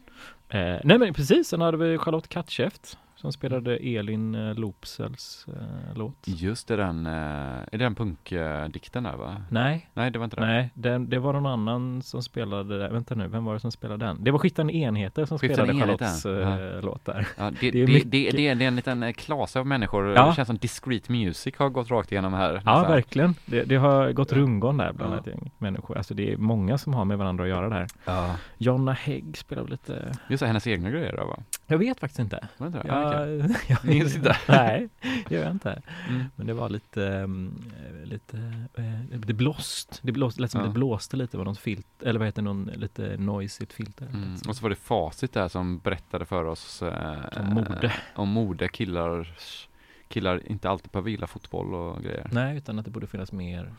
[0.49, 5.97] Eh, nej men precis, sen hade vi Charlotte Kattkäft som spelade Elin eh, Lopsels eh,
[5.97, 6.15] låt.
[6.25, 9.37] Just det, den, uh, är det den punkdikten där va?
[9.51, 10.49] Nej, Nej, det var inte den.
[10.49, 12.91] nej, den, det var någon annan som spelade, där.
[12.91, 14.25] vänta nu, vem var det som spelade den?
[14.25, 17.29] Det var Skiftande Enheter som Skiftande spelade Charlottes eh, låt där.
[17.39, 19.67] Ja, det, Det det, är det, mycket- det, det, är en liten eh, klase av
[19.67, 20.09] människor.
[20.15, 20.27] Ja.
[20.29, 22.51] Det känns som Discreet Music har gått rakt igenom här.
[22.53, 22.93] Ja, nästan.
[22.93, 23.35] verkligen.
[23.47, 25.19] Det, det har gått rundgång där bland Ja.
[25.33, 25.97] ett människor.
[25.97, 27.87] Alltså det är många som har med varandra att göra där.
[28.05, 28.37] Ja.
[28.59, 31.39] Jonna Hägg spelar väl lite, Just det, hennes egna grejer då va?
[31.67, 32.49] jag vet faktiskt inte.
[32.59, 32.69] Var
[33.13, 34.37] Jag, jag Minns inte.
[34.49, 34.89] Nej,
[35.29, 35.83] gör jag inte.
[36.09, 36.25] Mm.
[36.37, 38.37] Men det var lite, mm, eh, lite,
[38.75, 40.01] eh, det blåst.
[40.03, 40.67] Det blåst, lät som Ja.
[40.67, 44.07] det blåste lite med något filt, eller vad heter någon lite noisigt filter.
[44.07, 44.35] Mm.
[44.49, 47.93] Och så var det Facit där som berättade för oss eh, Om mode.
[48.15, 49.29] Om mode, killar,
[50.09, 52.29] killar inte alltid behöver gilla fotboll och grejer.
[52.33, 53.73] Nej, utan att det borde finnas mer eh,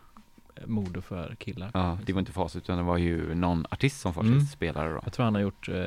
[0.66, 1.72] mode för killar.
[1.74, 4.46] Ja, det var inte Facit utan det var ju någon artist som Facit Mm.
[4.46, 5.00] spelade då.
[5.04, 5.86] Jag tror han har gjort eh,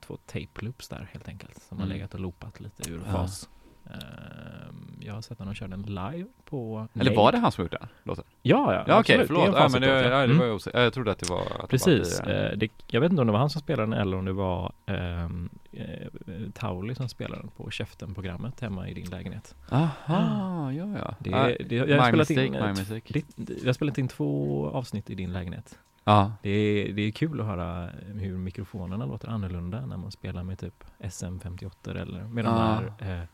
[0.00, 1.62] två tape loops där helt enkelt.
[1.68, 1.96] Som har Mm.
[1.96, 3.12] legat och loopat lite ur Ja.
[3.12, 3.48] fas.
[3.90, 7.72] Ehm, jag har sett honom köra den live på Eller var det han som gjort
[7.80, 8.24] den låten?
[8.42, 9.26] Ja, ja, Ja okej, absolut.
[9.26, 9.56] förlåt.
[9.60, 10.38] Ja, men det, ja, det Mm.
[10.38, 10.80] var jag osäker.
[10.80, 12.20] Jag trodde att det var att det var Precis.
[12.20, 14.32] Eh, det, jag vet inte om det var han som spelade den eller om det
[14.32, 16.06] var ehm, eh,
[16.54, 19.54] Tauli som spelade den på Käften-programmet hemma i din lägenhet.
[19.70, 21.14] Aha, ja ja.
[21.18, 23.22] Det, Ja, det, jag, my spelat in, mistake.
[23.64, 25.78] jag spelat in två avsnitt i din lägenhet.
[26.04, 30.42] Ja, Det är, det är kul att höra hur mikrofonerna låter annorlunda när man spelar
[30.42, 31.70] med typ SM58
[32.00, 32.80] eller med de Ah.
[33.00, 33.24] där eh,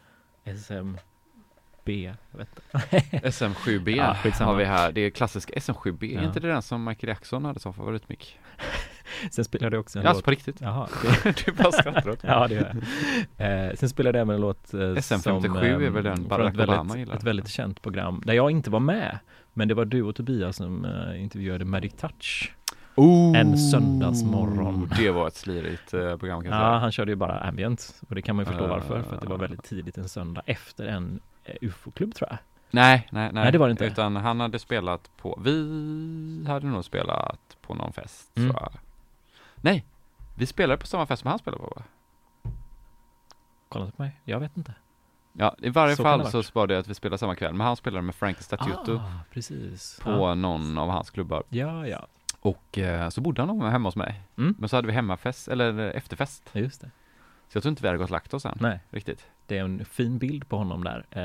[0.45, 0.99] SMB,
[1.87, 2.99] jag vet inte.
[3.29, 4.17] SM7B Ja,
[4.47, 4.93] har vi här.
[4.93, 6.05] Det är klassisk SM7B.
[6.13, 6.25] Är Ja.
[6.25, 8.39] inte det den som Michael Jackson hade som favoritmick?
[9.31, 10.25] Sen spelade jag också en Ja, alltså låt.
[10.25, 10.61] på riktigt.
[10.61, 10.89] Jaha,
[11.47, 12.77] du bara skrattar åt Ja, det gör
[13.37, 13.67] jag.
[13.69, 16.49] Eh, sen spelade jag även en låt eh, SM57 som, är väl den från Barack
[16.53, 17.15] ett väldigt, Obama gillar.
[17.17, 19.19] Ett väldigt känt program där jag inte var med.
[19.53, 22.53] Men det var du och Tobias som eh, intervjuade Magic Touch.
[22.97, 24.91] Oh, En söndagsmorgon.
[24.97, 26.79] Det var ett slirigt eh, program kan jag Ja, säga.
[26.79, 28.03] han körde ju bara ambient.
[28.09, 28.69] Och det kan man ju förstå Ah.
[28.69, 29.03] varför.
[29.03, 32.39] För att det var väldigt tidigt en söndag efter en eh, ufo-klubb tror jag.
[32.71, 33.43] Nej, nej, nej.
[33.43, 33.85] Nej, det var det inte.
[33.85, 38.51] Utan han hade spelat på, vi hade nog spelat på någon fest Mm.
[38.51, 38.73] tror jag.
[39.57, 39.85] Nej,
[40.35, 41.83] vi spelade på samma fest som han spelade på va?
[43.69, 44.21] Kolla på mig.
[44.25, 44.75] Jag vet inte.
[45.33, 47.77] Ja, i varje Så fall så var det att vi spelade samma kväll, men han
[47.77, 50.01] spelade med Frank Statuto Ah, precis.
[50.03, 50.35] på Ja.
[50.35, 51.43] någon av hans klubbar.
[51.49, 52.07] ja, ja.
[52.45, 54.21] Och eh, så bodde han hemma hos mig.
[54.39, 54.55] Mm.
[54.59, 56.51] Men så hade vi hemmafest, eller efterfest.
[56.53, 56.91] Just det.
[57.49, 58.59] Så jag tror inte vi hade gått och lagt oss än.
[58.61, 59.27] Nej, Riktigt.
[59.47, 61.07] det är en fin bild på honom där.
[61.11, 61.21] Eh,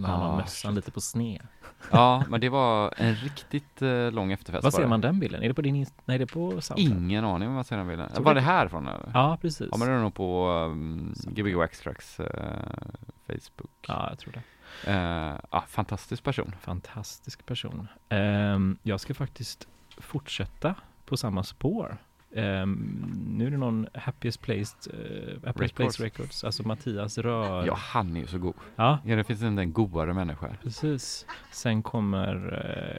[0.00, 0.76] när han Ah, har mössan shit.
[0.76, 1.42] lite på sned.
[1.90, 4.64] Ja, men det var en riktigt eh, lång efterfest.
[4.64, 5.42] Var ser man den bilden?
[5.42, 6.98] Är det på din Nej, det är på Soundcloud.
[7.02, 8.10] Ingen aning om vad ser den bilden.
[8.14, 9.10] Såg Var det- det härifrån eller?
[9.14, 9.68] Ja, precis.
[9.72, 11.14] Ja men det är nog på um.
[11.26, 12.26] Gbg Wax Tracks uh,
[13.26, 13.70] Facebook.
[13.88, 14.42] Ja, jag tror det.
[14.92, 16.54] Eh, ah, fantastisk person.
[16.60, 17.88] Fantastisk person.
[18.08, 19.68] Ehm, jag ska faktiskt
[20.00, 20.74] fortsätta
[21.04, 21.96] på samma spår.
[22.34, 25.96] Ehm, nu är det någon Happiest Placed, uh, Happiest Records.
[25.96, 27.66] Place Records, alltså Mattias Rör.
[27.66, 28.54] Ja, han är ju så god.
[28.76, 30.48] ja Ja, det finns inte en godare människa.
[30.62, 31.26] precis.
[31.52, 32.36] Sen kommer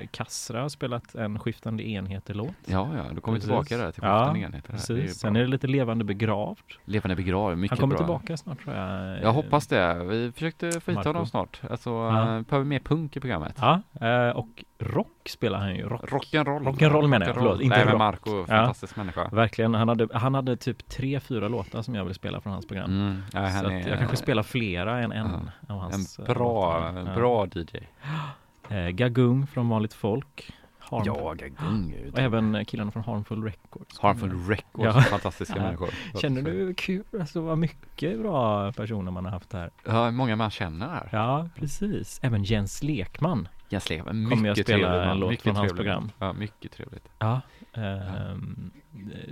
[0.01, 2.53] uh, Kassra har spelat en Skiftande enheter-låt.
[2.65, 4.69] Ja, ja, då kommer vi tillbaka där till Ja, skiftande enheter.
[4.69, 5.21] är ju Precis.
[5.21, 5.27] bra.
[5.29, 6.59] Sen är det lite Levande begravd.
[6.85, 7.97] Levande begravd, mycket Han kommer bra.
[8.05, 9.21] tillbaka snart tror jag.
[9.21, 10.03] Jag hoppas det.
[10.03, 11.61] Vi försökte få hit honom snart.
[11.69, 12.35] Alltså, Ja.
[12.35, 12.41] ja.
[12.49, 13.55] behöver mer punk i programmet.
[13.59, 15.83] Ja, eh, och rock spelar han ju.
[15.83, 16.01] Rock.
[16.11, 16.63] Rock'n'roll.
[16.63, 17.99] Rock'n'roll menar jag, förlåt, inte Nej, men rock.
[17.99, 18.45] Marco, Ja.
[18.45, 19.29] fantastisk människa.
[19.31, 22.67] Verkligen, han hade, han hade typ tre, fyra låtar som jag vill spela från hans
[22.67, 22.91] program.
[22.91, 23.21] Mm.
[23.33, 27.05] Ja, så är jag kanske spelar flera än en av en hans eh, bra, en
[27.05, 27.15] Ja.
[27.15, 27.77] bra DJ.
[28.69, 30.51] Eh, Gagung från Vanligt Folk.
[30.79, 33.99] Harm, Ja, Gagung Och även killarna från Harmful Records.
[33.99, 35.01] Harmful Records, Ja.
[35.01, 35.63] fantastiska Ja.
[35.63, 35.89] människor.
[36.21, 37.03] Känner du kul?
[37.19, 39.69] Alltså vad mycket bra personer man har haft här.
[39.85, 41.09] Ja, många man känner här.
[41.11, 42.19] Ja, precis.
[42.23, 43.47] Även Jens Lekman.
[43.71, 46.11] Jens Lehmann, Kommer jag spela en låt från hans program.
[46.19, 47.09] Ja, mycket trevligt.
[47.19, 47.41] Ja.
[47.73, 48.71] ehm,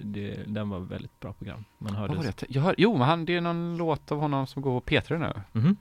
[0.04, 1.66] det, den var väldigt bra program.
[1.78, 2.16] Man Vad hörde...
[2.16, 2.44] var det?
[2.50, 5.18] Jag hör, jo, men han, det är någon låt av honom som går på P3
[5.20, 5.42] nu.
[5.60, 5.78] Mhm.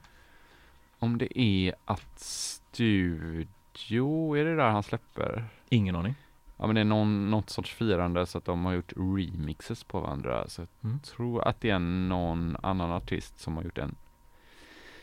[0.98, 5.44] Om det är att Studio, är det där han släpper?
[5.68, 6.14] Ingen aning.
[6.56, 10.00] Ja men det är någon, något sorts firande så att de har gjort remixes på
[10.00, 10.48] varandra.
[10.48, 10.98] Så jag Mm.
[11.00, 13.94] tror att det är någon annan artist som har gjort en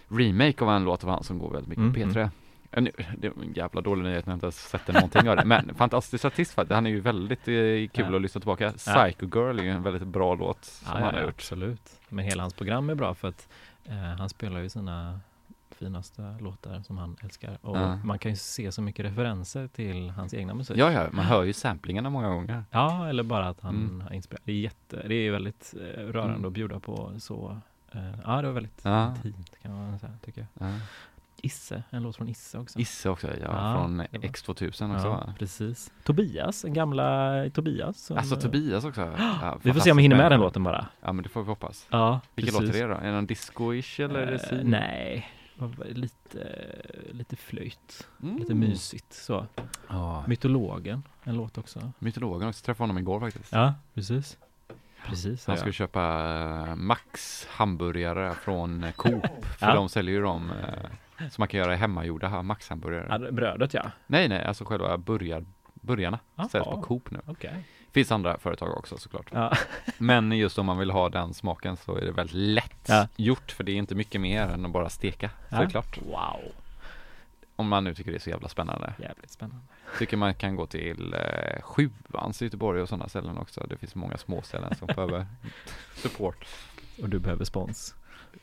[0.07, 2.29] remake av en låt av han som går väldigt mycket Mm, på P3.
[2.75, 2.81] Ja,
[3.17, 5.45] Det är en jävla dålig nyhet när jag inte ens sett någonting av det.
[5.45, 6.75] Men fantastisk artist faktiskt.
[6.75, 8.15] Han är ju väldigt eh, kul Ja.
[8.15, 8.71] att lyssna tillbaka.
[8.71, 11.33] Psycho Girl är ju en väldigt bra låt som Ja, han ja, har ja, gjort.
[11.35, 11.99] absolut.
[12.09, 13.47] Men hela hans program är bra för att
[13.85, 15.19] eh, han spelar ju sina
[15.77, 17.57] finaste låtar som han älskar.
[17.61, 17.95] Och Ja.
[17.95, 20.77] man kan ju se så mycket referenser till hans egna musik.
[20.77, 22.63] Ja, ja, man hör ju samplingarna många gånger.
[22.71, 24.01] Ja, eller bara att han Mm.
[24.01, 24.41] har inspirerat.
[24.45, 26.45] Det är jätte, det är väldigt eh, rörande Mm.
[26.45, 27.57] att bjuda på så.
[27.91, 29.07] Eh, ja, det var väldigt Ja.
[29.15, 30.67] intimt kan man säga, tycker jag.
[30.69, 30.73] Ja.
[31.45, 32.79] Isse, en låt från Isse också.
[32.79, 35.91] Isse också, ja, Ja, från det var- X2000 också ja, precis.
[36.03, 37.97] Tobias, den gamla Tobias.
[38.05, 39.01] som- Alltså Tobias också.
[39.41, 40.87] Ja, Vi får se om vi hinner med den låten bara.
[41.01, 41.87] Ja men det får vi hoppas.
[41.89, 42.99] Ja, Vilken låt är det då?
[42.99, 44.63] Är det disco-ish eller är det Eh, si?
[44.63, 45.29] nej,
[45.85, 46.47] lite,
[47.11, 48.07] lite flöjt.
[48.23, 48.37] Mm.
[48.37, 49.45] Lite mysigt så.
[49.87, 50.23] Ja.
[50.27, 51.91] Mytologen, en låt också.
[51.99, 53.51] Mytologen också, träffade honom igår faktiskt.
[53.51, 54.37] Ja, precis.
[55.07, 55.47] Precis.
[55.47, 55.57] Han ja.
[55.59, 56.01] skulle köpa
[56.69, 59.25] eh, Max hamburgare från eh, Coop.
[59.59, 59.73] För Ja.
[59.75, 60.51] de säljer ju dem
[61.17, 63.07] som man kan göra hemmagjorda Max hamburgare.
[63.09, 63.91] Ja, brödet ja.
[64.07, 66.19] Nej nej, alltså själva burgar, burgarna
[66.51, 67.19] säljs på Coop nu.
[67.25, 67.63] Okej.
[67.91, 69.25] Finns andra företag också såklart.
[69.31, 69.53] Ja.
[69.97, 73.07] Men just om man vill ha den smaken så är det väldigt lätt Ja.
[73.15, 75.97] gjort för det är inte mycket mer än att bara steka såklart.
[76.01, 76.39] Wow.
[77.55, 78.93] Om man nu tycker det är så jävla spännande.
[78.99, 79.61] Jävligt spännande.
[79.99, 83.65] Tycker man kan gå till eh, Sjuans i Göteborg och sådana ställen också.
[83.69, 85.25] Det finns många små ställen som behöver
[85.95, 86.45] support.
[87.01, 87.95] Och du behöver spons.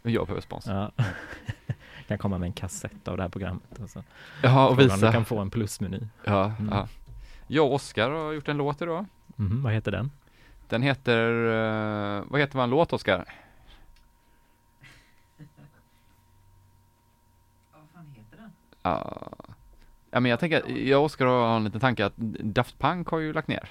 [0.03, 0.67] Jag behöver spons.
[0.67, 0.91] Ja.
[2.13, 3.81] kan komma med en kassett av det här programmet.
[3.81, 4.03] Alltså.
[4.43, 5.07] Ja, och Frågan om visa.
[5.07, 6.01] Du kan få en plusmeny.
[6.25, 6.69] Ja, Mm.
[6.75, 6.89] ja.
[7.47, 9.05] Jag och Oskar har gjort en låt idag.
[9.37, 10.11] Mhm, vad heter den?
[10.69, 11.29] Den heter,
[12.19, 13.25] eh, vad heter vår låt Oskar?
[17.73, 18.51] Vad fan heter den?
[18.83, 19.31] Ja.
[20.11, 23.19] ja, men jag tänker, jag och Oskar har en liten tanke att Daft Punk har
[23.19, 23.69] ju lagt ner.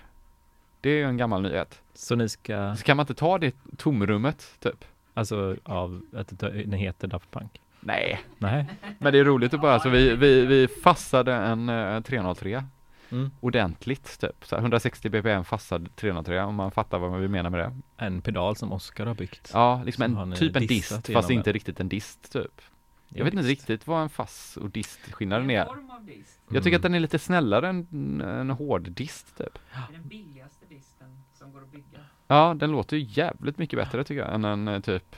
[0.81, 1.81] Det är ju en gammal nyhet.
[1.93, 4.85] Så ni ska, Så kan man inte ta det tomrummet, typ?
[5.13, 7.61] alltså av att den heter Daft Punk?
[7.81, 8.65] Nej, Nej.
[8.99, 12.63] men det är roligt att bara, så vi, vi, vi fassade en eh, 303
[13.11, 13.31] Mm.
[13.39, 14.45] ordentligt, typ.
[14.45, 17.75] Så här, 160 bpm fassad 303, om man fattar vad vi menar med det.
[17.97, 19.51] En pedal som Oskar har byggt.
[19.53, 22.61] Ja, liksom en, typ en dist, fast inte riktigt en dist, typ.
[23.09, 25.65] Jag vet inte riktigt vad en fass och dist-skillnaden är.
[25.65, 26.41] form av dist.
[26.49, 29.53] Jag tycker att den är lite snällare än en hård dist, typ.
[29.73, 31.99] Det är den billigaste disten som går att bygga.
[32.27, 35.15] Ja, den låter ju jävligt mycket bättre tycker jag, än en eh, typ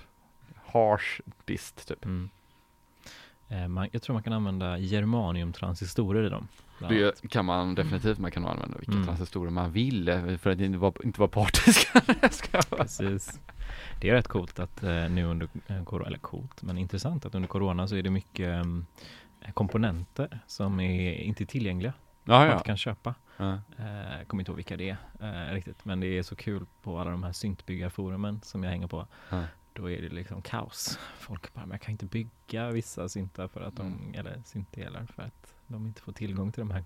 [0.65, 2.05] harsh dist, typ.
[2.05, 2.29] Mm.
[3.53, 6.47] Eh, man, jag tror man kan använda germaniumtransistorer i dem.
[6.79, 6.89] annat.
[7.21, 9.05] Det kan man definitivt, man kan använda vilka Mm.
[9.05, 11.87] transistorer man vill eh, för att inte vara, inte vara partisk.
[12.77, 13.39] Precis.
[14.01, 15.47] Det är rätt coolt att eh, nu under
[15.85, 18.65] corona, eller coolt, men intressant att under corona så är det mycket
[19.53, 21.93] komponenter som är inte tillgängliga.
[22.23, 22.53] ja, Man ja.
[22.53, 23.15] inte kan köpa.
[23.37, 23.57] ja.
[24.27, 27.23] Kommer inte ihåg vilka det är riktigt, men det är så kul på alla de
[27.23, 29.07] här syntbyggarforumen som jag hänger på.
[29.73, 30.99] Då är det liksom kaos.
[31.19, 34.13] Folk bara, men jag kan inte bygga vissa syntar för att de, Mm.
[34.15, 36.83] eller syntdelar för att de inte får tillgång till de här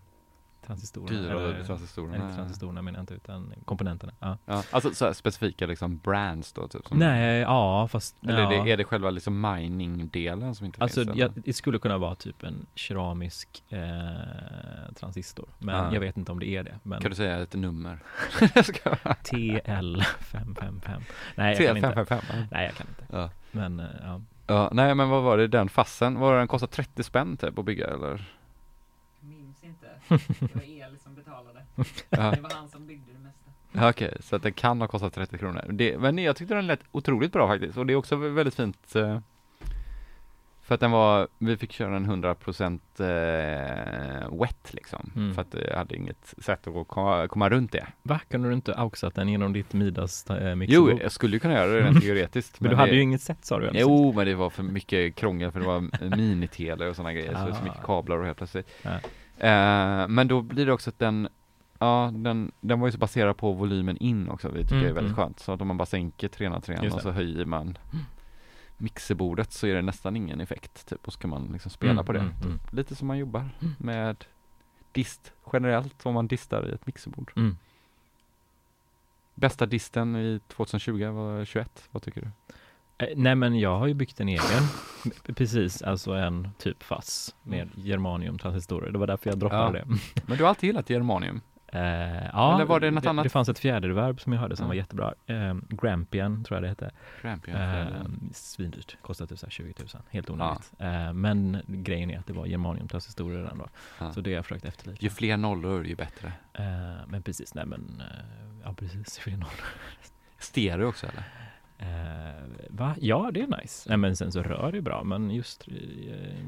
[0.68, 1.22] transistorerna.
[1.22, 2.16] Dyra eller, transistorerna.
[2.16, 4.14] Inte transistorerna menar jag inte, utan komponenterna.
[4.20, 4.38] Ja.
[4.46, 6.88] Ja, alltså så här specifika liksom brands då, typ?
[6.88, 8.54] Som, Nej, ja, fast Eller ja.
[8.54, 11.16] är, det, är det själva liksom mining-delen som inte Alltså, finns?
[11.16, 11.32] eller?
[11.36, 13.80] det skulle kunna vara typ en keramisk eh,
[15.00, 15.48] transistor.
[15.60, 15.94] Men Ja.
[15.94, 16.80] jag vet inte om det är det.
[16.84, 18.00] Men Kan du säga ett nummer?
[18.56, 21.02] Jag ska vara- TL555.
[21.36, 21.90] Nej, jag kan inte.
[21.90, 22.46] TL555.
[22.52, 23.30] Nej, jag kan inte.
[23.52, 24.22] Men eh, ja.
[24.50, 27.60] Ja, nej men vad var det, den fassen, var det den kostade 30 spänn typ
[27.60, 28.26] att bygga eller?
[30.10, 31.66] Det var Eli som betalade.
[32.10, 33.52] Det var han som byggde det mesta.
[33.72, 35.66] Ja, Okej, så att det kan ha kostat 30 kronor.
[35.72, 38.96] Det, men jag tyckte den lät otroligt bra faktiskt och det är också väldigt fint
[38.96, 39.20] eh,
[40.62, 45.12] för att den var, vi fick köra en 100% eh, wet liksom.
[45.16, 45.34] Mm.
[45.34, 47.88] För att jag hade inget sätt att komma, komma runt det.
[48.04, 51.00] Va, kunde du inte auxat den genom ditt Midas Jo, mixerbord?
[51.02, 52.60] jag skulle ju kunna göra det rent teoretiskt.
[52.60, 53.70] Men du det, hade ju inget sätt sa du.
[53.74, 57.40] Jo, men det var för mycket krångel för det var minitele och sådana grejer, så
[57.46, 57.64] det är så Ah.
[57.64, 58.68] mycket kablar och helt plötsligt.
[58.82, 58.92] Ja.
[59.38, 61.28] Eh, men då blir det också att den,
[61.80, 64.90] ja, den, den var ju så baserad på volymen in också, vi tycker Mm, det
[64.90, 65.24] är väldigt mm.
[65.26, 65.40] skönt.
[65.40, 67.78] Så att om man bara sänker 303 Just och så höjer man
[68.78, 72.06] mixerbordet så är det nästan ingen effekt typ och så kan man liksom spela Mm,
[72.06, 72.20] på det.
[72.20, 72.60] mm.
[72.72, 74.26] Lite som man jobbar med
[74.92, 77.32] dist generellt, om man distar i ett mixerbord.
[79.36, 82.28] Bästa disten i 2020 var 21, vad tycker du?
[82.98, 84.64] Eh, Nej men jag har ju byggt en egen,
[85.36, 88.92] precis, alltså en typ fass med germaniumtransistorer.
[88.92, 89.86] Det var därför jag droppade Ja.
[89.86, 89.98] det.
[90.26, 91.42] Men du har alltid gillat germanium?
[91.72, 91.82] Eh,
[92.34, 93.24] ja, Eller var det något det, annat?
[93.24, 94.68] Det fanns ett fjäderverb som jag hörde som Ja.
[94.68, 95.14] var jättebra.
[95.26, 96.92] Eh, Grampian tror jag det hette.
[97.22, 97.88] Grampian, Eh,
[98.34, 100.72] svindyrt, kostade typ så här 20 000, helt onödigt.
[100.80, 103.68] Eh, men grejen är att det var germaniumtransistorer redan då.
[104.00, 104.12] Ja.
[104.14, 105.04] Så det har jag försökt efterlikna.
[105.06, 106.32] Ju fler nollor ju bättre.
[106.54, 106.64] Eh,
[107.08, 109.66] men precis, nej men, eh, ja precis, fler nollor.
[110.40, 111.24] Stereo också eller?
[111.80, 111.88] Eh,
[112.70, 112.96] va?
[113.02, 113.90] Ja, det är nice.
[113.90, 115.68] Nej men sen så rör det bra, men just...
[115.68, 115.74] Eh,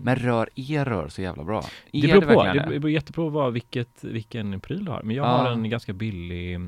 [0.02, 1.64] Men rör er rör så jävla bra?
[1.92, 5.02] det Är beror på, det beror jättepå på vilket, vilken pryl du har.
[5.04, 5.30] Men jag Ja.
[5.38, 6.60] har en ganska billig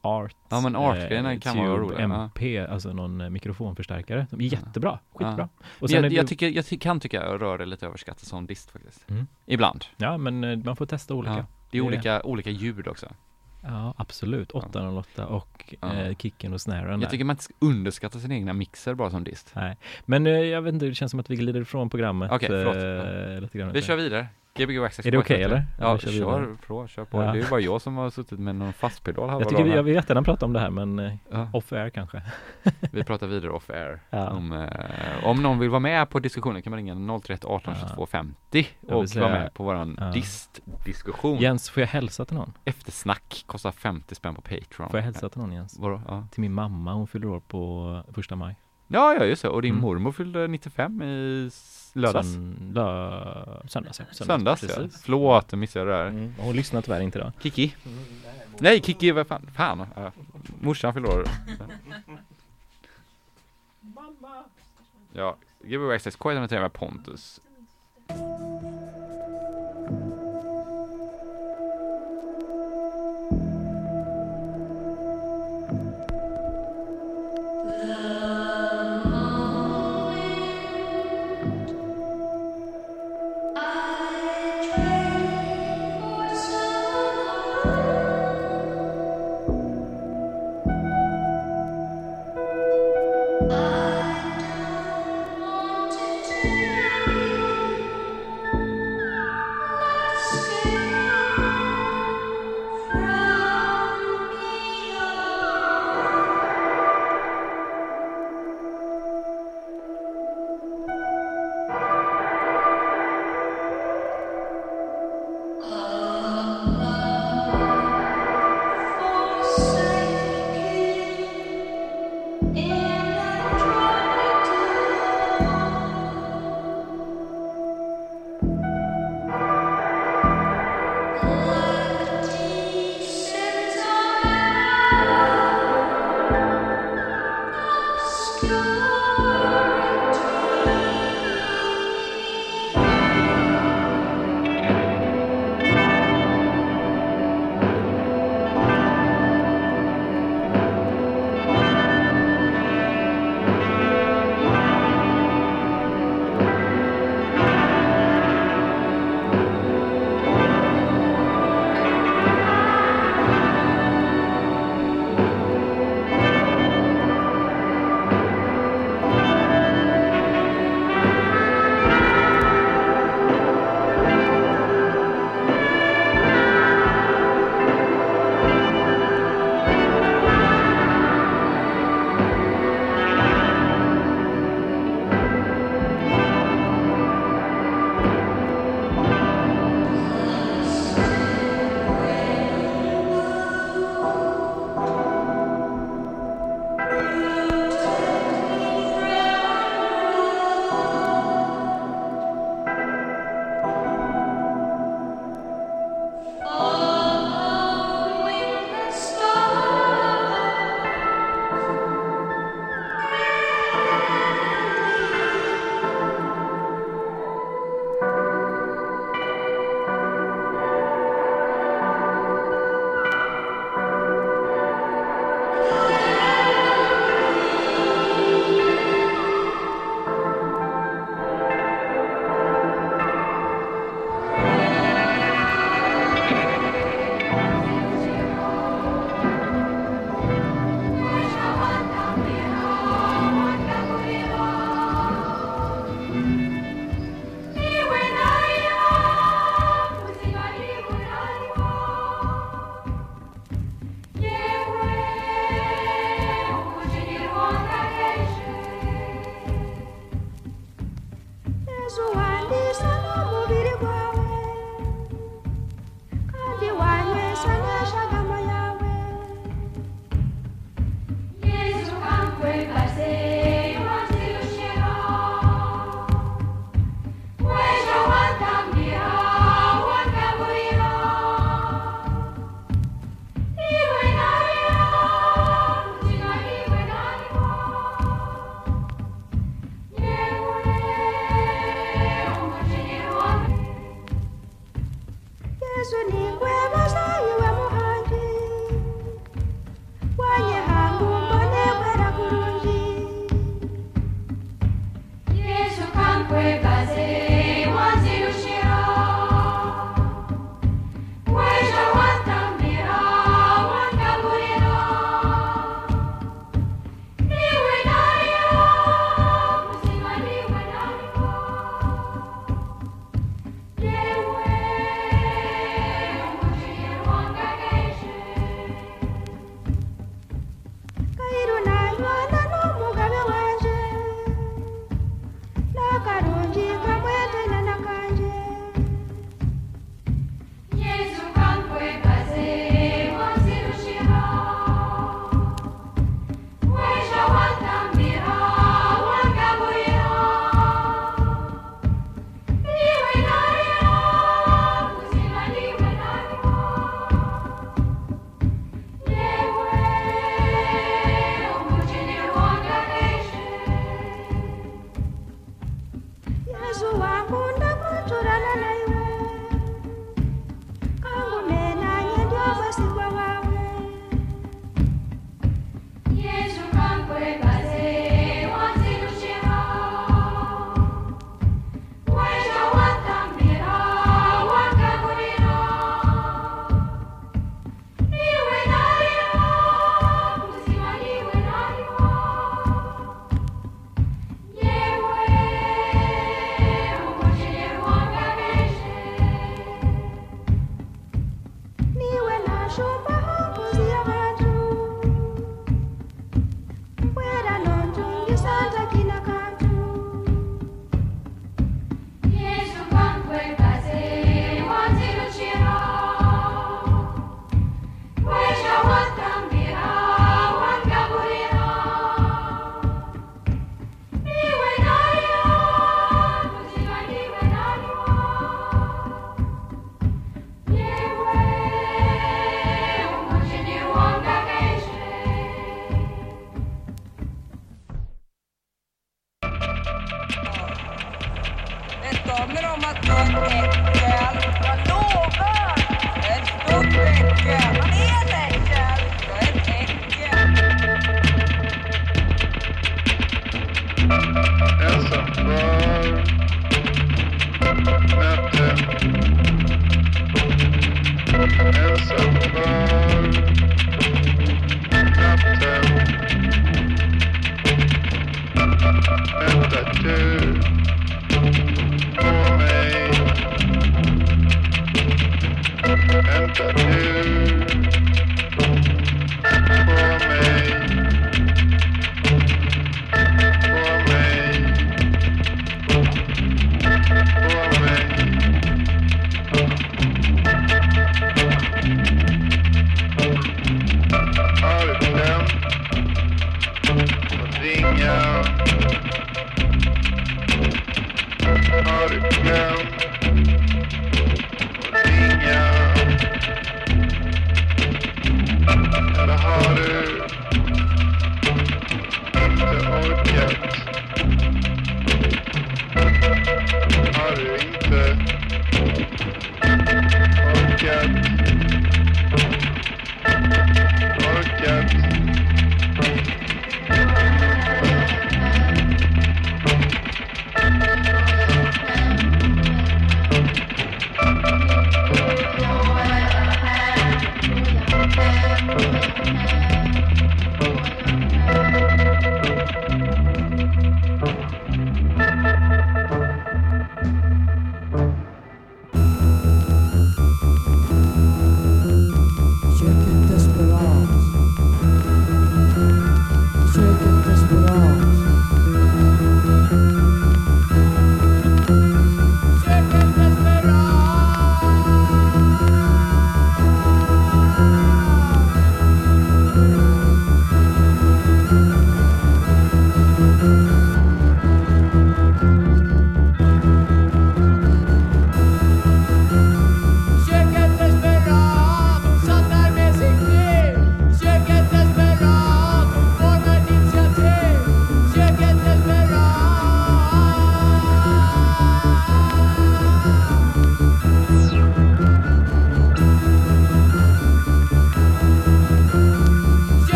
[0.00, 2.24] Art Ja, men Art-grejerna kan vara roliga, ja.
[2.24, 4.26] MP, alltså någon eh, mikrofonförstärkare.
[4.30, 5.48] De är jättebra, skitbra.
[5.62, 7.66] Och Och sen är jag, det, jag, tycker, jag ty- kan tycka att rör är
[7.66, 9.10] lite överskattat som dist faktiskt.
[9.10, 9.26] Mm.
[9.46, 9.84] Ibland.
[9.96, 11.34] Ja, men eh, man får testa olika.
[11.36, 11.46] Ja.
[11.70, 13.06] Det är olika, olika ljud också.
[13.68, 14.50] Ja, absolut.
[14.52, 15.94] 808 och Ja.
[15.94, 17.00] eh, kicken och snaren.
[17.00, 19.50] Jag tycker man inte ska underskatta sin egna mixer bara som dist.
[19.54, 22.32] Nej, men eh, jag vet inte, det känns som att vi glider ifrån programmet.
[22.32, 22.76] Okej, förlåt.
[23.36, 23.72] eh, lite grann.
[23.72, 24.26] Vi kör vidare.
[24.58, 25.64] Gbg Access Är det okej, eller?
[25.80, 27.22] Ja, kör kör, på, kör på.
[27.22, 27.32] Ja.
[27.32, 29.68] Det är ju bara jag som har suttit med någon fastpedal halva Jag tycker vi,
[29.70, 29.82] jag här.
[29.82, 31.48] vill jättegärna prata om det här, men eh, Ja.
[31.52, 32.22] off air kanske.
[32.92, 34.00] Vi pratar vidare off air.
[34.10, 34.30] Ja.
[34.30, 37.88] Om, eh, om någon vill vara med på diskussionen kan man ringa 031 18 Ja.
[37.88, 38.36] 22 50
[38.80, 40.04] Jag vill och säga- vara med på våran Ja.
[40.12, 41.38] dist-diskussion.
[41.38, 42.52] Jens, får jag hälsa till någon?
[42.64, 44.90] Eftersnack kostar 50 spänn på Patreon.
[44.90, 45.76] Får jag hälsa till någon Jens?
[45.78, 46.00] Vadå?
[46.30, 48.56] Till min mamma, hon fyller år på första maj.
[48.88, 49.48] Ja, ja just det.
[49.48, 49.82] Och din Mm.
[49.82, 51.50] mormor fyllde 95 i
[51.92, 52.26] lördags.
[52.32, 54.04] Sön, lö, söndags, ja.
[54.12, 54.68] Söndags ja.
[54.68, 55.02] precis.
[55.02, 56.06] Förlåt, jag missade det där.
[56.06, 56.34] Mm.
[56.38, 57.32] Hon lyssnar tyvärr inte idag.
[57.42, 57.74] Kiki?
[58.58, 59.50] Nej, Kiki, vad fan?
[59.54, 59.86] Fan.
[59.96, 60.12] Ja.
[60.60, 61.24] Morsan fyller år.
[65.12, 67.40] Ja, Gbg Access K103 med Pontus.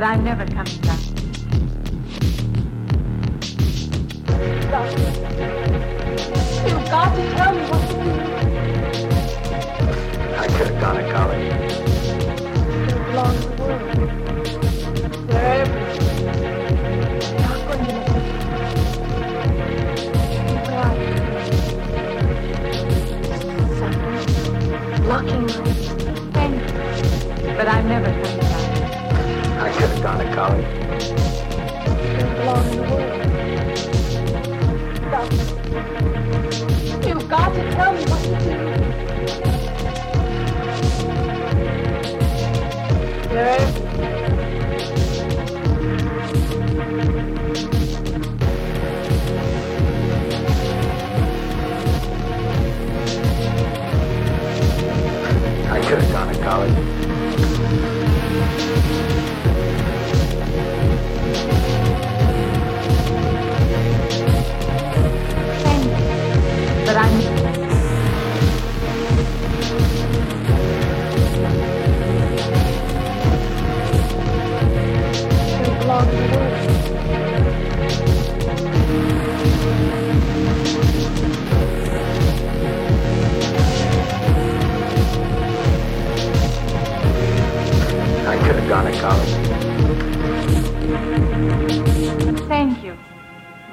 [0.00, 0.98] But I'm never coming back.
[6.66, 8.10] You've got to tell me what to do.
[10.36, 11.48] I could have gone to college.
[12.86, 13.82] They belong to the world.
[15.28, 16.28] They're everywhere.
[17.28, 18.22] I'm not going to let them.
[20.64, 20.96] Where are
[24.96, 25.08] you?
[25.08, 25.52] Locking me.
[26.32, 28.39] Thank you, but I'm never coming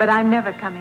[0.08, 0.77] but I'm never coming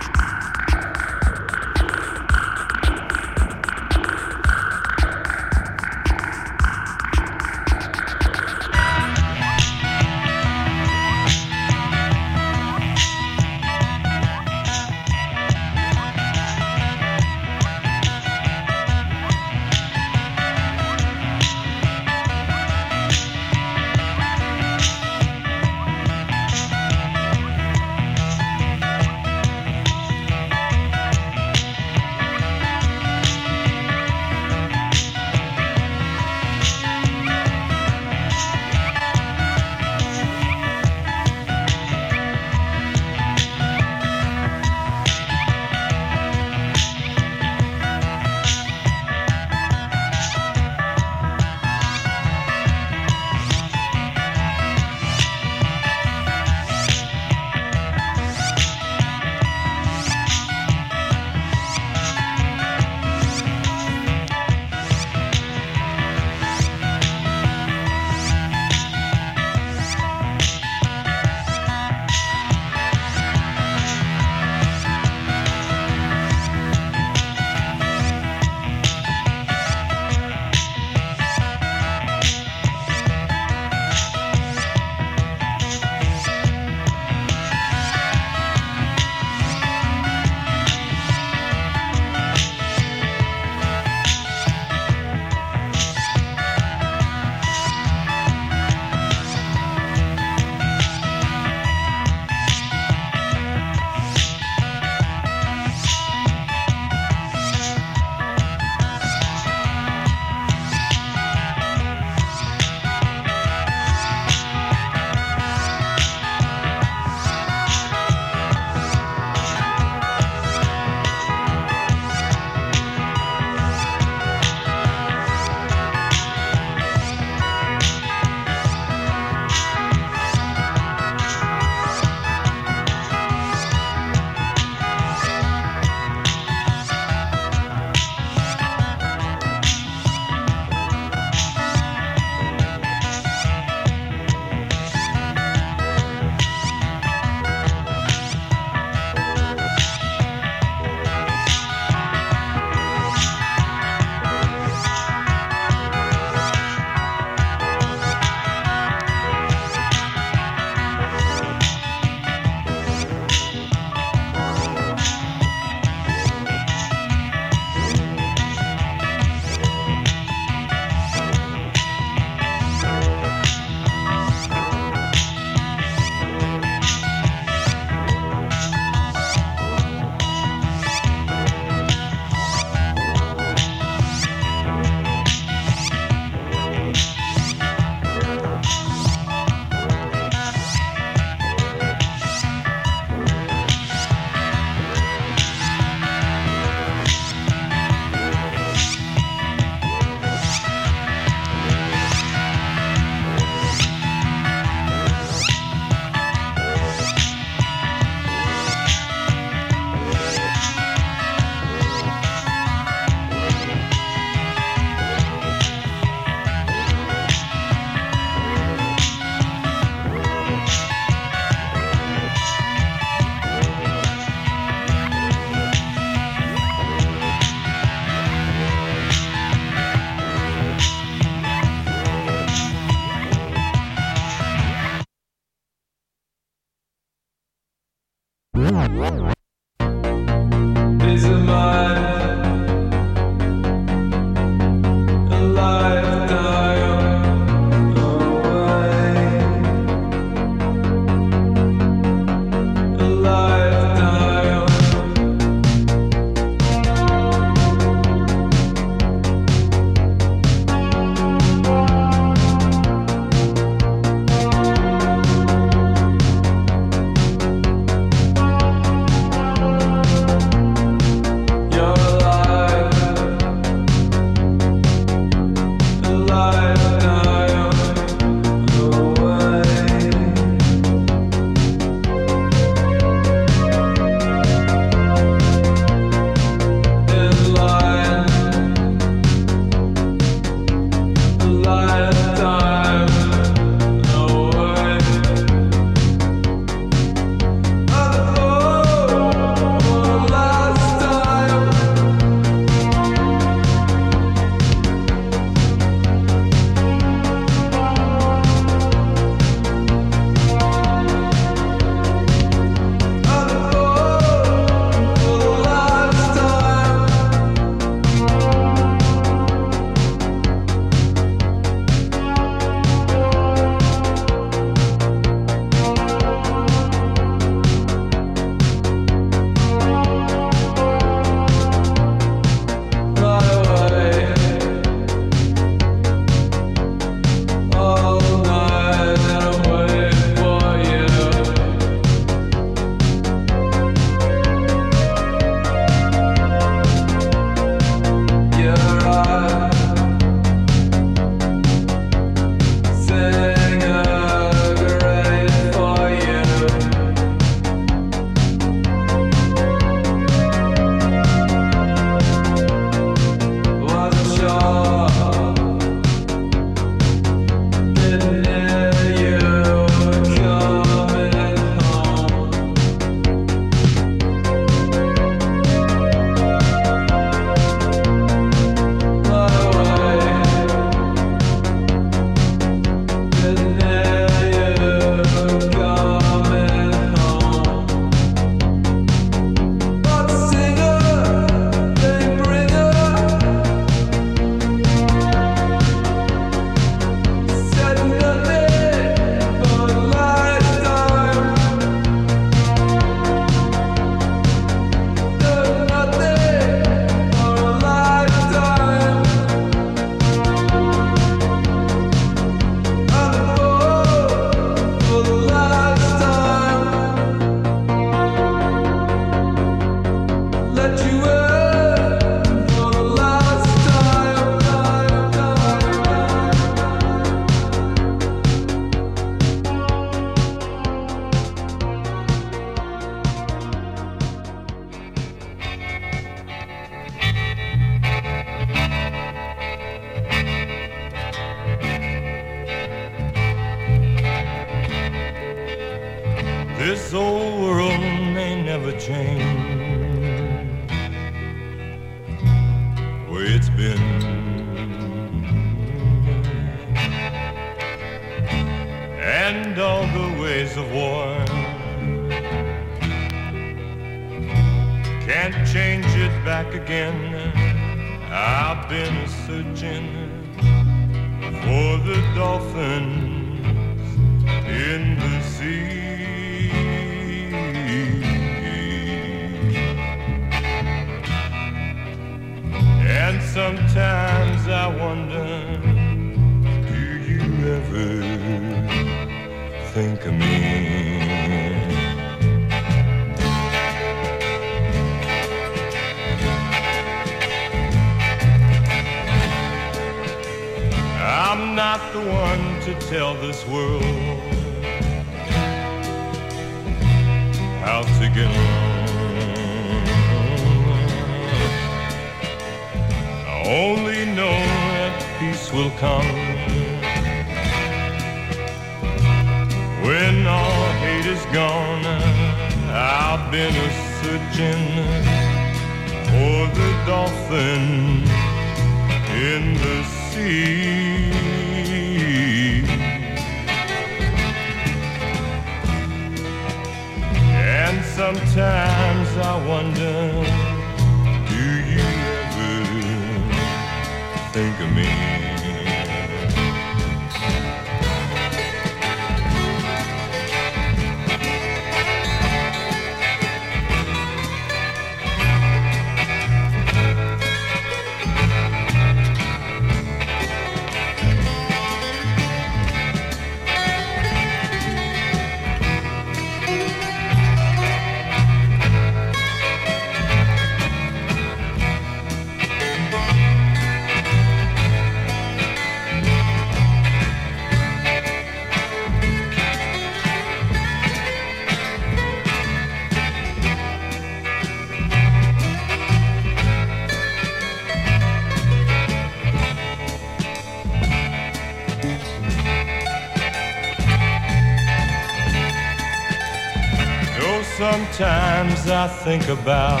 [599.00, 600.00] I think about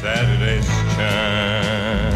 [0.00, 0.66] Saturday's
[0.96, 2.12] chime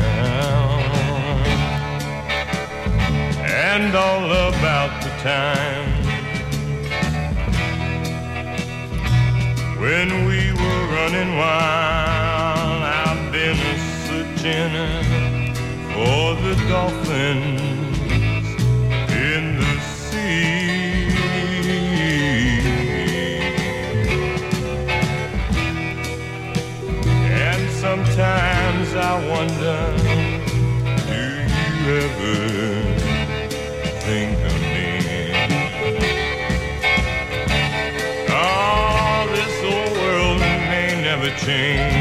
[3.44, 5.88] and all about the time
[9.78, 12.82] when we were running wild.
[12.82, 13.60] I've been
[14.08, 14.74] searching
[15.92, 17.55] for the dolphin
[41.46, 41.95] sim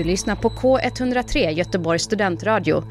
[0.00, 2.84] Du lyssnar på K103 Göteborgs studentradio.